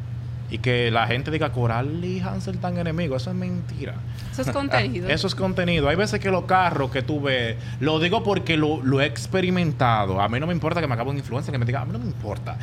Y 0.52 0.58
que 0.60 0.90
la 0.90 1.06
gente 1.06 1.30
diga 1.30 1.52
Coral 1.52 2.04
y 2.04 2.20
Hansel 2.22 2.58
tan 2.58 2.78
enemigos. 2.78 3.22
Eso 3.22 3.32
es 3.32 3.36
mentira. 3.38 3.94
Eso 4.32 4.42
es 4.42 4.50
contenido. 4.52 5.08
Eso 5.10 5.28
es 5.28 5.36
contenido. 5.36 5.90
Hay 5.90 5.96
veces 5.96 6.20
que 6.20 6.32
los 6.32 6.46
carros 6.46 6.90
que 6.90 7.04
tú 7.04 7.22
ves, 7.22 7.56
lo 7.80 8.00
digo 8.00 8.24
porque 8.24 8.58
lo, 8.58 8.82
lo 8.84 9.00
he 9.00 9.06
experimentado. 9.06 10.20
A 10.22 10.28
mí 10.28 10.40
no 10.40 10.48
me 10.48 10.54
importa 10.54 10.82
que 10.82 10.88
me 10.88 10.96
acabe 10.96 11.12
un 11.12 11.18
influencer 11.18 11.52
que 11.52 11.58
me 11.60 11.66
diga, 11.66 11.82
a 11.82 11.86
mí 11.86 11.92
no 11.94 12.00
me 12.00 12.06
importa. 12.06 12.58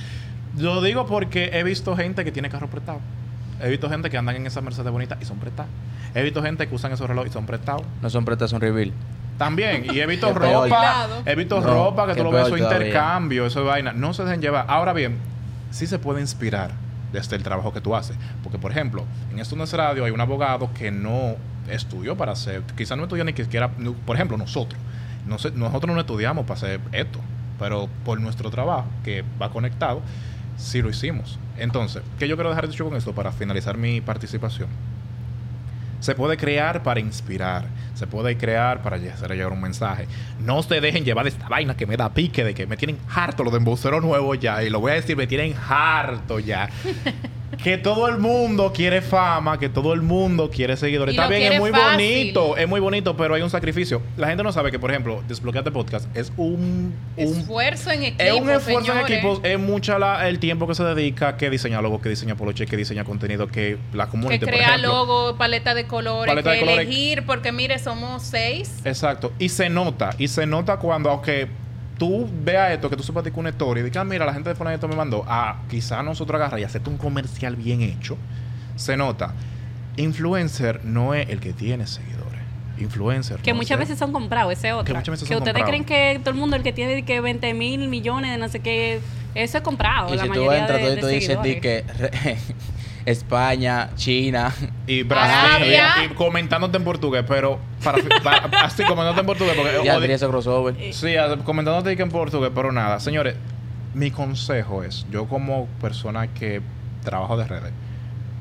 Lo 0.58 0.80
digo 0.82 1.06
porque 1.06 1.50
he 1.52 1.62
visto 1.62 1.96
gente 1.96 2.24
que 2.24 2.32
tiene 2.32 2.48
carro 2.50 2.68
prestado. 2.68 3.00
He 3.62 3.70
visto 3.70 3.88
gente 3.88 4.10
que 4.10 4.18
andan 4.18 4.36
en 4.36 4.46
esa 4.46 4.60
Mercedes 4.60 4.90
bonita 4.90 5.16
y 5.20 5.24
son 5.24 5.38
prestados. 5.38 5.70
He 6.14 6.22
visto 6.22 6.42
gente 6.42 6.66
que 6.68 6.74
usan 6.74 6.92
esos 6.92 7.06
relojes 7.06 7.30
y 7.30 7.34
son 7.34 7.46
prestados. 7.46 7.82
No 8.02 8.10
son 8.10 8.24
prestas, 8.24 8.50
son 8.50 8.60
reveal. 8.60 8.92
También. 9.38 9.86
Y 9.94 10.00
he 10.00 10.06
visto 10.08 10.32
ropa. 10.32 11.06
He 11.24 11.34
visto 11.34 11.60
No, 11.60 11.66
ropa 11.66 12.06
que 12.06 12.14
tú 12.14 12.24
lo 12.24 12.30
ves, 12.32 12.44
todavía. 12.48 12.64
intercambio, 12.64 13.46
eso 13.46 13.60
de 13.60 13.66
vaina. 13.66 13.92
No 13.92 14.12
se 14.12 14.24
dejen 14.24 14.40
llevar. 14.40 14.64
Ahora 14.68 14.92
bien, 14.92 15.18
sí 15.70 15.86
se 15.86 15.98
puede 15.98 16.20
inspirar 16.20 16.70
desde 17.12 17.36
el 17.36 17.42
trabajo 17.42 17.72
que 17.72 17.80
tú 17.80 17.94
haces. 17.94 18.16
Porque, 18.42 18.58
por 18.58 18.70
ejemplo, 18.70 19.04
en 19.30 19.38
esto 19.38 19.56
no 19.56 19.64
radio 19.64 20.04
hay 20.04 20.10
un 20.10 20.20
abogado 20.20 20.70
que 20.74 20.90
no 20.90 21.36
estudió 21.68 22.16
para 22.16 22.32
hacer, 22.32 22.62
quizás 22.76 22.96
no 22.96 23.04
estudió 23.04 23.24
ni 23.24 23.32
siquiera, 23.32 23.70
por 24.04 24.16
ejemplo, 24.16 24.36
nosotros. 24.36 24.80
Nosotros 25.26 25.94
no 25.94 26.00
estudiamos 26.00 26.44
para 26.44 26.54
hacer 26.54 26.80
esto, 26.92 27.18
pero 27.58 27.88
por 28.04 28.20
nuestro 28.20 28.50
trabajo, 28.50 28.86
que 29.02 29.24
va 29.40 29.50
conectado, 29.50 30.00
sí 30.56 30.80
lo 30.82 30.88
hicimos. 30.88 31.38
Entonces, 31.58 32.02
¿qué 32.18 32.28
yo 32.28 32.36
quiero 32.36 32.50
dejar 32.50 32.68
dicho 32.68 32.84
con 32.84 32.96
esto 32.96 33.12
para 33.14 33.32
finalizar 33.32 33.76
mi 33.76 34.00
participación? 34.00 34.68
Se 36.06 36.14
puede 36.14 36.36
crear 36.36 36.84
para 36.84 37.00
inspirar. 37.00 37.64
Se 37.96 38.06
puede 38.06 38.38
crear 38.38 38.80
para 38.80 38.94
hacer 38.94 39.28
llegar 39.32 39.50
un 39.50 39.60
mensaje. 39.60 40.06
No 40.38 40.62
se 40.62 40.80
dejen 40.80 41.04
llevar 41.04 41.24
de 41.24 41.30
esta 41.30 41.48
vaina 41.48 41.76
que 41.76 41.84
me 41.84 41.96
da 41.96 42.14
pique, 42.14 42.44
de 42.44 42.54
que 42.54 42.64
me 42.64 42.76
tienen 42.76 42.96
harto 43.12 43.42
los 43.42 43.52
de 43.52 43.58
embocero 43.58 44.00
nuevo 44.00 44.32
ya. 44.36 44.62
Y 44.62 44.70
lo 44.70 44.78
voy 44.78 44.92
a 44.92 44.94
decir, 44.94 45.16
me 45.16 45.26
tienen 45.26 45.56
harto 45.68 46.38
ya. 46.38 46.70
que 47.62 47.78
todo 47.78 48.08
el 48.08 48.18
mundo 48.18 48.72
quiere 48.74 49.00
fama, 49.02 49.58
que 49.58 49.68
todo 49.68 49.92
el 49.94 50.02
mundo 50.02 50.50
quiere 50.50 50.76
seguidores. 50.76 51.14
Y 51.14 51.18
Está 51.18 51.28
bien, 51.28 51.52
es 51.52 51.60
muy 51.60 51.70
fácil. 51.70 51.90
bonito, 51.92 52.56
es 52.56 52.68
muy 52.68 52.80
bonito, 52.80 53.16
pero 53.16 53.34
hay 53.34 53.42
un 53.42 53.50
sacrificio. 53.50 54.02
La 54.16 54.28
gente 54.28 54.42
no 54.42 54.52
sabe 54.52 54.70
que, 54.70 54.78
por 54.78 54.90
ejemplo, 54.90 55.22
Desbloqueate 55.28 55.70
Podcast 55.70 56.14
es 56.16 56.32
un... 56.36 56.94
un 57.16 57.24
Esfuerzo 57.38 57.90
en 57.92 58.04
equipo. 58.04 58.22
es 58.22 58.32
un 58.32 58.50
esfuerzo 58.50 58.80
señores. 58.92 59.10
en 59.10 59.12
equipo, 59.18 59.40
es 59.44 59.58
mucha 59.58 59.98
la- 59.98 60.28
el 60.28 60.38
tiempo 60.38 60.66
que 60.66 60.74
se 60.74 60.84
dedica, 60.84 61.36
que 61.36 61.48
diseña 61.50 61.80
logo, 61.80 62.00
que 62.00 62.08
diseña 62.08 62.34
poloche, 62.36 62.66
que 62.66 62.76
diseña 62.76 63.04
contenido, 63.04 63.46
que 63.48 63.78
la 63.92 64.06
Que 64.06 64.10
comunidad, 64.10 64.40
por 64.40 64.48
crea 64.50 64.68
ejemplo. 64.68 64.88
logo, 64.92 65.36
paleta 65.38 65.74
de 65.74 65.86
colores, 65.86 66.30
Paleta 66.32 66.50
que 66.50 66.56
de 66.56 66.60
colores. 66.64 66.86
elegir, 66.86 67.24
porque 67.26 67.52
mire, 67.52 67.78
somos 67.78 68.22
seis. 68.22 68.80
Exacto. 68.84 69.32
Y 69.38 69.48
se 69.50 69.68
nota. 69.68 70.10
Y 70.18 70.28
se 70.28 70.46
nota 70.46 70.76
cuando, 70.78 71.10
aunque 71.10 71.48
tú 71.98 72.28
veas 72.44 72.72
esto, 72.72 72.90
que 72.90 72.96
tú 72.96 73.02
sepas 73.02 73.22
que 73.24 73.32
una 73.38 73.50
historia 73.50 73.80
y 73.80 73.84
digas, 73.84 74.02
ah, 74.02 74.04
mira, 74.04 74.24
la 74.24 74.34
gente 74.34 74.48
de 74.48 74.54
Fulanito 74.54 74.88
me 74.88 74.96
mandó. 74.96 75.24
Ah, 75.26 75.62
quizá 75.68 76.02
nosotros 76.02 76.36
agarra 76.36 76.60
y 76.60 76.64
hacerte 76.64 76.90
un 76.90 76.98
comercial 76.98 77.56
bien 77.56 77.82
hecho. 77.82 78.16
Se 78.76 78.96
nota. 78.96 79.34
Influencer 79.96 80.84
no 80.84 81.14
es 81.14 81.28
el 81.30 81.40
que 81.40 81.52
tiene 81.52 81.86
seguidores. 81.86 82.40
Influencer. 82.78 83.40
Que 83.40 83.52
no 83.52 83.56
muchas 83.56 83.76
sé. 83.76 83.80
veces 83.80 83.98
son 83.98 84.12
comprados, 84.12 84.52
ese 84.52 84.72
otro. 84.72 84.94
muchas 84.94 85.12
veces 85.12 85.28
que 85.28 85.34
son 85.34 85.42
ustedes 85.42 85.64
creen 85.64 85.84
que 85.84 86.20
todo 86.20 86.30
el 86.30 86.36
mundo, 86.36 86.56
el 86.56 86.62
que 86.62 86.72
tiene 86.72 87.02
que 87.04 87.20
20 87.20 87.54
mil 87.54 87.88
millones 87.88 88.32
de 88.32 88.38
no 88.38 88.48
sé 88.48 88.60
qué, 88.60 89.00
eso 89.34 89.58
es 89.58 89.64
comprado. 89.64 90.12
Y 90.12 90.16
la 90.18 90.24
si 90.24 90.28
tú 90.30 90.52
entras, 90.52 90.78
de, 90.78 90.88
tú, 90.88 90.94
de 90.94 91.00
tú 91.00 91.06
dices 91.06 91.38
que 91.62 91.84
España, 93.06 93.90
China. 93.94 94.52
Y 94.86 95.02
Brasil. 95.04 95.72
Y 96.04 96.14
comentándote 96.14 96.76
en 96.76 96.84
portugués, 96.84 97.24
pero 97.26 97.58
para, 97.82 97.98
para- 98.22 98.46
así 98.64 98.82
comentándote 98.82 99.20
en 99.20 99.26
portugués. 99.26 99.54
Porque, 99.56 99.80
Ya 99.84 99.98
tenía 100.00 100.16
ese 100.16 100.26
crossover. 100.28 100.74
Sí, 100.92 101.14
comentándote 101.44 101.96
que 101.96 102.02
en 102.02 102.10
portugués, 102.10 102.50
pero 102.54 102.72
nada. 102.72 103.00
Señores, 103.00 103.36
mi 103.94 104.10
consejo 104.10 104.82
es, 104.82 105.06
yo 105.10 105.26
como 105.26 105.66
persona 105.80 106.26
que 106.28 106.60
trabajo 107.02 107.36
de 107.36 107.46
redes, 107.46 107.72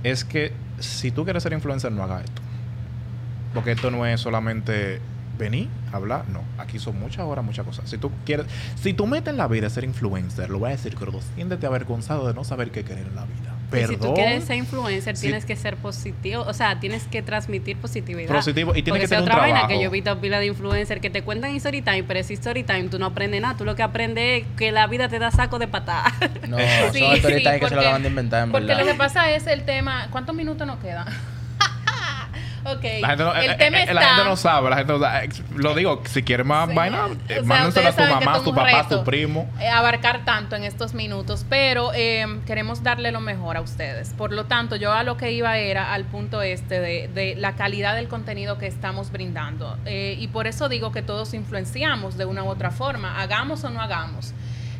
es 0.03 0.25
que 0.25 0.51
si 0.79 1.11
tú 1.11 1.23
quieres 1.23 1.43
ser 1.43 1.53
influencer, 1.53 1.91
no 1.91 2.03
hagas 2.03 2.25
esto. 2.25 2.41
Porque 3.53 3.71
esto 3.71 3.89
no 3.91 4.05
es 4.05 4.19
solamente 4.19 4.99
venir, 5.37 5.69
hablar, 5.93 6.27
no. 6.29 6.41
Aquí 6.57 6.79
son 6.79 6.99
muchas 6.99 7.25
horas, 7.25 7.45
muchas 7.45 7.65
cosas. 7.65 7.89
Si 7.89 7.97
tú 7.97 8.11
quieres, 8.25 8.47
si 8.81 8.93
tú 8.93 9.07
metes 9.07 9.29
en 9.31 9.37
la 9.37 9.47
vida 9.47 9.69
ser 9.69 9.83
influencer, 9.83 10.49
lo 10.49 10.59
voy 10.59 10.69
a 10.69 10.71
decir 10.71 10.95
crudo, 10.95 11.19
siéntete 11.35 11.65
avergonzado 11.65 12.27
de 12.27 12.33
no 12.33 12.43
saber 12.43 12.71
qué 12.71 12.83
querer 12.83 13.05
en 13.07 13.15
la 13.15 13.23
vida. 13.25 13.54
Y 13.67 13.71
Perdón. 13.71 13.89
si 13.89 13.97
tú 13.97 14.13
quieres 14.13 14.43
ser 14.45 14.57
influencer, 14.57 15.17
Sí. 15.17 15.23
tienes 15.27 15.43
que 15.45 15.55
ser 15.55 15.75
positivo. 15.75 16.43
O 16.47 16.53
sea, 16.53 16.79
tienes 16.79 17.03
que 17.05 17.21
transmitir 17.21 17.77
positividad. 17.77 18.33
Positivo, 18.33 18.71
y 18.71 18.83
tiene 18.83 18.89
Porque 18.91 18.99
que 18.99 19.05
esa 19.05 19.15
tener 19.15 19.23
un 19.23 19.27
otra 19.29 19.35
vaina 19.41 19.53
trabajo. 19.59 19.67
que 19.77 19.83
yo 19.83 19.89
he 19.89 19.91
visto 19.91 20.19
pila 20.21 20.39
de 20.39 20.45
influencers 20.45 21.01
que 21.01 21.09
te 21.09 21.23
cuentan 21.23 21.49
en 21.51 21.57
story 21.57 21.81
time, 21.81 22.03
pero 22.03 22.19
ese 22.19 22.33
story 22.35 22.63
time 22.63 22.85
tú 22.89 22.99
no 22.99 23.07
aprendes 23.07 23.41
nada. 23.41 23.57
Tú 23.57 23.65
lo 23.65 23.75
que 23.75 23.83
aprendes 23.83 24.43
es 24.43 24.47
que 24.55 24.71
la 24.71 24.87
vida 24.87 25.09
te 25.09 25.19
da 25.19 25.31
saco 25.31 25.59
de 25.59 25.67
patada. 25.67 26.13
No, 26.47 26.57
Sí, 26.93 26.99
son 26.99 27.15
historias 27.15 27.23
sí, 27.23 27.43
que 27.43 27.51
se 27.53 27.59
porque- 27.59 27.75
lo 27.75 27.81
acaban 27.81 28.03
de 28.03 28.09
inventar, 28.09 28.43
en 28.43 28.51
Porque 28.51 28.67
verdad. 28.67 28.83
lo 28.85 28.91
que 28.91 28.97
pasa 28.97 29.31
es 29.31 29.47
el 29.47 29.63
tema. 29.63 30.07
¿Cuántos 30.11 30.35
minutos 30.35 30.65
nos 30.67 30.77
quedan? 30.79 31.07
Ok. 32.65 32.83
La 33.01 33.07
gente, 33.09 33.23
no, 33.23 33.35
el 33.35 33.51
eh, 33.51 33.55
tema 33.55 33.77
eh, 33.77 33.81
está. 33.81 33.93
la 33.93 34.01
gente 34.01 34.23
no 34.25 34.35
sabe, 34.35 34.69
la 34.69 34.77
gente 34.77 34.93
no 34.93 34.99
sabe. 34.99 35.25
Eh, 35.25 35.29
Lo 35.55 35.73
digo, 35.75 36.01
si 36.05 36.23
quieres 36.23 36.45
más 36.45 36.67
Sí. 36.69 36.75
vaina, 36.75 37.05
O 37.05 37.11
eh, 37.29 37.43
sea, 37.71 37.89
a 37.89 37.91
tu 37.95 38.03
mamá, 38.03 38.39
tu 38.43 38.53
papá, 38.55 38.83
reto, 38.83 38.99
tu 38.99 39.03
primo. 39.05 39.49
eh, 39.59 39.67
abarcar 39.69 40.25
tanto 40.25 40.55
en 40.55 40.63
estos 40.63 40.93
minutos, 40.93 41.45
pero 41.49 41.91
eh, 41.93 42.25
queremos 42.45 42.83
darle 42.83 43.11
lo 43.11 43.21
mejor 43.21 43.57
a 43.57 43.61
ustedes. 43.61 44.09
Por 44.17 44.31
lo 44.33 44.45
tanto, 44.45 44.75
yo 44.75 44.91
a 44.93 45.03
lo 45.03 45.17
que 45.17 45.31
iba 45.31 45.57
era 45.57 45.93
al 45.93 46.05
punto 46.05 46.41
este 46.41 46.79
de, 46.79 47.07
de 47.13 47.35
la 47.35 47.53
calidad 47.55 47.95
del 47.95 48.07
contenido 48.07 48.57
que 48.57 48.67
estamos 48.67 49.11
brindando. 49.11 49.77
Eh, 49.85 50.15
y 50.19 50.27
por 50.27 50.47
eso 50.47 50.69
digo 50.69 50.91
que 50.91 51.01
todos 51.01 51.33
influenciamos 51.33 52.17
de 52.17 52.25
una 52.25 52.43
u 52.43 52.47
otra 52.47 52.71
forma, 52.71 53.21
hagamos 53.21 53.63
o 53.63 53.69
no 53.69 53.81
hagamos. 53.81 54.33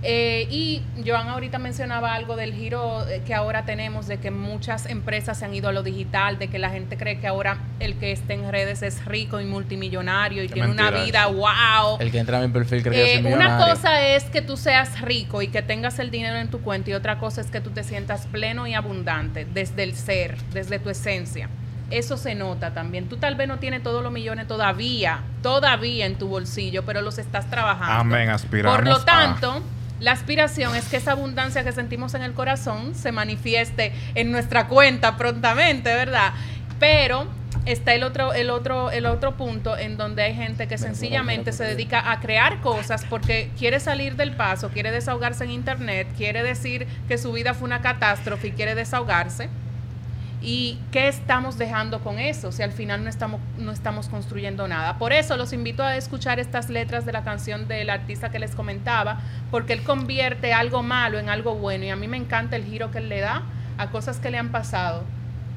Eh, 0.08 0.48
y 0.52 0.84
Joan 1.04 1.30
ahorita 1.30 1.58
mencionaba 1.58 2.14
algo 2.14 2.36
del 2.36 2.54
giro 2.54 3.08
eh, 3.08 3.24
que 3.26 3.34
ahora 3.34 3.66
tenemos, 3.66 4.06
de 4.08 4.20
que 4.20 4.30
muchas 4.30 4.86
empresas 4.86 5.40
se 5.40 5.46
han 5.46 5.56
ido 5.56 5.68
a 5.68 5.72
lo 5.72 5.82
digital, 5.82 6.38
de 6.38 6.48
que 6.48 6.60
la 6.60 6.70
gente 6.70 6.96
cree 6.96 7.20
que 7.20 7.26
ahora 7.26 7.58
el 7.80 7.96
que 7.96 8.12
esté 8.12 8.36
en 8.36 8.52
redes 8.52 8.84
es 8.84 9.04
rico 9.06 9.42
y 9.42 9.46
multimillonario 9.46 10.44
y 10.44 10.48
Qué 10.48 10.54
tiene 10.54 10.70
una 10.70 10.92
vida 10.92 11.26
wow. 11.26 11.98
El 12.00 12.12
que 12.12 12.20
entra 12.20 12.38
a 12.38 12.42
mi 12.42 12.50
perfil 12.50 12.84
cree 12.84 12.94
que 12.94 13.14
Eh, 13.14 13.16
yo 13.18 13.24
soy 13.24 13.34
una 13.34 13.46
millonario. 13.46 13.74
cosa 13.76 14.02
es 14.08 14.26
que 14.26 14.42
tú 14.44 14.58
seas 14.58 15.02
rico 15.02 15.42
y 15.42 15.48
que 15.48 15.64
tengas 15.64 15.98
el 15.98 16.12
dinero 16.12 16.38
en 16.38 16.50
tu 16.50 16.62
cuenta 16.62 16.92
y 16.92 16.94
otra 16.94 17.18
cosa 17.18 17.42
es 17.42 17.48
que 17.50 17.60
tú 17.60 17.72
te 17.72 17.84
sientas 17.84 18.28
pleno 18.28 18.68
y 18.68 18.76
abundante 18.76 19.46
desde 19.46 19.82
el 19.82 19.96
ser, 19.96 20.38
desde 20.54 20.78
tu 20.78 20.92
esencia. 20.92 21.50
Eso 21.90 22.18
se 22.18 22.36
nota 22.36 22.74
también. 22.76 23.10
Tú 23.10 23.18
tal 23.18 23.34
vez 23.36 23.48
no 23.48 23.58
tienes 23.60 23.82
todos 23.82 24.04
los 24.04 24.12
millones 24.12 24.48
todavía, 24.48 25.22
todavía 25.42 26.06
en 26.06 26.16
tu 26.16 26.28
bolsillo, 26.28 26.84
pero 26.84 27.02
los 27.02 27.18
estás 27.18 27.50
trabajando. 27.50 27.94
Amén, 28.02 28.30
aspiramos. 28.30 28.78
Por 28.78 28.88
lo 28.88 28.96
a- 28.98 29.06
tanto, 29.06 29.62
la 30.00 30.12
aspiración 30.12 30.76
es 30.76 30.86
que 30.88 30.98
esa 30.98 31.12
abundancia 31.12 31.64
que 31.64 31.72
sentimos 31.72 32.14
en 32.14 32.22
el 32.22 32.34
corazón 32.34 32.96
se 32.96 33.12
manifieste 33.12 33.94
en 34.14 34.32
nuestra 34.32 34.68
cuenta 34.68 35.18
prontamente, 35.18 35.94
¿verdad? 35.94 36.34
Pero 36.80 37.28
está 37.66 37.94
el 37.94 38.04
otro, 38.04 38.34
el 38.34 38.50
otro, 38.50 38.92
el 38.92 39.06
otro 39.06 39.38
punto 39.38 39.78
en 39.78 39.98
donde 39.98 40.24
hay 40.24 40.36
gente 40.36 40.68
que 40.68 40.78
sencillamente 40.78 41.52
se 41.52 41.64
dedica 41.64 42.12
a 42.12 42.20
crear 42.20 42.62
cosas 42.62 43.06
porque 43.10 43.50
quiere 43.58 43.80
salir 43.80 44.16
del 44.16 44.36
paso, 44.36 44.70
quiere 44.70 44.92
desahogarse 44.92 45.46
en 45.46 45.52
internet, 45.52 46.08
quiere 46.18 46.44
decir 46.44 46.86
que 47.08 47.18
su 47.18 47.32
vida 47.32 47.54
fue 47.54 47.66
una 47.66 47.82
catástrofe 47.82 48.48
y 48.48 48.52
quiere 48.52 48.76
desahogarse. 48.76 49.50
¿Y 50.48 50.78
qué 50.92 51.08
estamos 51.08 51.58
dejando 51.58 52.02
con 52.02 52.20
eso? 52.20 52.52
Si 52.52 52.62
al 52.62 52.72
final 52.72 53.04
no 53.04 53.10
estamos, 53.10 53.42
no 53.58 53.72
estamos 53.72 54.10
construyendo 54.10 54.68
nada. 54.68 55.00
Por 55.00 55.12
eso 55.12 55.38
los 55.38 55.54
invito 55.54 55.82
a 55.82 55.96
escuchar 55.98 56.40
estas 56.40 56.70
letras 56.70 57.04
de 57.04 57.12
la 57.14 57.24
canción 57.24 57.68
del 57.68 57.90
artista 57.90 58.30
que 58.30 58.38
les 58.38 58.54
comentaba, 58.54 59.22
porque 59.50 59.74
él 59.74 59.82
convierte 59.82 60.54
algo 60.54 60.84
malo 60.84 61.18
en 61.18 61.30
algo 61.30 61.56
bueno. 61.56 61.86
Y 61.86 61.90
a 61.90 61.96
mí 61.96 62.08
me 62.08 62.18
encanta 62.18 62.58
el 62.58 62.64
giro 62.64 62.92
que 62.92 63.00
él 63.00 63.10
le 63.10 63.22
da 63.22 63.42
a 63.80 63.90
cosas 63.90 64.20
que 64.20 64.30
le 64.30 64.38
han 64.38 64.50
pasado 64.50 65.04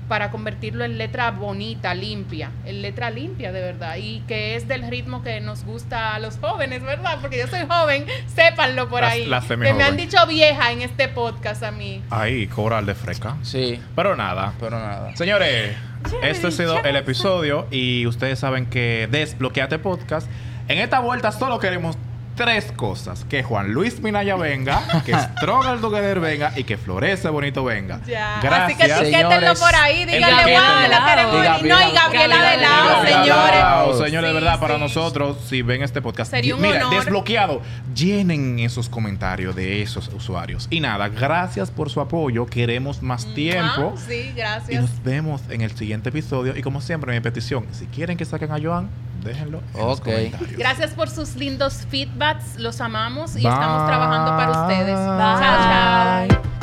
para 0.09 0.31
convertirlo 0.31 0.85
en 0.85 0.99
letra 0.99 1.31
bonita, 1.31 1.95
limpia, 1.95 2.51
en 2.65 2.83
letra 2.83 3.11
limpia 3.11 3.53
de 3.53 3.61
verdad, 3.61 3.97
y 3.97 4.21
que 4.27 4.57
es 4.57 4.67
del 4.67 4.89
ritmo 4.91 5.23
que 5.23 5.41
nos 5.41 5.65
gusta 5.65 6.15
a 6.15 6.19
los 6.19 6.39
jóvenes, 6.39 6.83
¿verdad? 6.83 7.19
Porque 7.21 7.39
yo 7.39 7.47
soy 7.47 7.61
joven, 7.69 8.07
sépanlo 8.35 8.89
por 8.89 9.03
Las- 9.03 9.13
ahí. 9.13 9.27
las 9.27 9.45
que 9.45 9.57
me 9.57 9.71
han 9.83 9.97
dicho 9.97 10.17
vieja 10.27 10.73
en 10.73 10.83
este 10.83 11.09
podcast 11.09 11.63
a 11.63 11.71
mí. 11.71 12.03
Ahí, 12.11 12.47
coral 12.47 12.87
de 12.87 12.95
fresca. 12.95 13.37
Sí, 13.43 13.81
Pero 13.95 14.17
nada. 14.17 14.55
pero 14.59 14.79
nada. 14.79 15.15
Señores, 15.17 15.77
este 16.23 16.47
ha 16.47 16.51
sido 16.51 16.83
el 16.85 16.97
episodio 16.97 17.67
y 17.71 18.07
ustedes 18.07 18.39
saben 18.39 18.67
que 18.67 19.09
Desbloqueate 19.11 19.79
Podcast. 19.79 20.29
En 20.69 20.79
esta 20.79 21.01
vuelta 21.01 21.33
solo 21.33 21.59
queremos 21.59 21.97
tres 22.39 22.73
cosas. 22.73 23.25
Que 23.29 23.43
Juan 23.43 23.73
Luis 23.75 24.01
Minaya 24.01 24.37
venga, 24.37 24.81
que 25.05 25.13
Stronger 25.39 25.79
Together 25.81 26.21
venga 26.21 26.53
y 26.57 26.65
que 26.65 26.79
Florece 26.79 27.29
Bonito 27.29 27.63
venga. 27.65 28.01
Ya. 28.07 28.39
Gracias. 28.43 28.69
Así 28.69 28.77
que 28.77 28.85
etiquétenlo 29.09 29.37
señores. 29.37 29.61
por 29.61 29.75
ahí, 29.75 30.05
díganle, 30.07 30.53
wow, 30.55 30.91
la 30.91 31.05
queremos. 31.05 31.35
Y 31.35 31.67
Y 31.67 31.69
no, 31.69 31.81
y 31.89 31.93
Gabriela- 31.93 32.51
de 32.51 32.57
lado, 32.57 32.89
Gabriela 32.89 33.03
de 33.03 33.09
señores. 33.13 33.61
lado. 33.61 34.05
Señores, 34.05 34.29
de 34.33 34.39
Sí, 34.39 34.45
verdad, 34.45 34.61
para 34.61 34.79
nosotros, 34.79 35.37
si 35.49 35.63
ven 35.63 35.83
este 35.83 36.01
podcast, 36.01 36.31
Sería 36.31 36.55
un 36.55 36.63
mira, 36.63 36.87
honor. 36.87 37.05
desbloqueado, 37.05 37.61
llenen 37.95 38.59
esos 38.61 38.89
comentarios 38.89 39.55
de 39.57 39.83
esos 39.83 40.09
usuarios. 40.09 40.67
Y 40.71 40.81
nada, 40.81 41.09
gracias 41.09 41.71
por 41.71 41.91
su 41.91 42.01
apoyo. 42.01 42.47
Queremos 42.47 43.03
más 43.03 43.27
tiempo. 43.35 43.95
Sí, 44.07 44.31
Y 44.31 44.33
gracias. 44.35 44.81
nos 44.83 45.03
vemos 45.03 45.43
en 45.51 45.61
el 45.63 45.73
siguiente 45.77 46.09
episodio. 46.11 46.57
Y 46.57 46.63
como 46.63 46.81
siempre, 46.81 47.13
mi 47.13 47.21
petición, 47.21 47.67
si 47.73 47.87
quieren 47.87 48.17
que 48.17 48.25
saquen 48.25 48.53
a 48.53 48.59
Joan, 48.63 48.89
déjenlo 49.23 49.61
en 49.75 49.87
los 49.87 49.99
Ok. 49.99 50.05
comentarios. 50.05 50.59
Gracias 50.59 50.91
por 50.93 51.09
sus 51.11 51.37
lindos 51.37 51.87
feedbacks, 51.91 52.59
los 52.59 52.81
amamos 52.81 53.33
y 53.37 53.43
Bye. 53.43 53.49
estamos 53.53 53.87
trabajando 53.87 54.31
para 54.37 54.63
ustedes. 54.63 54.97
Bye. 54.99 56.29
Chao, 56.29 56.29
chao. 56.41 56.58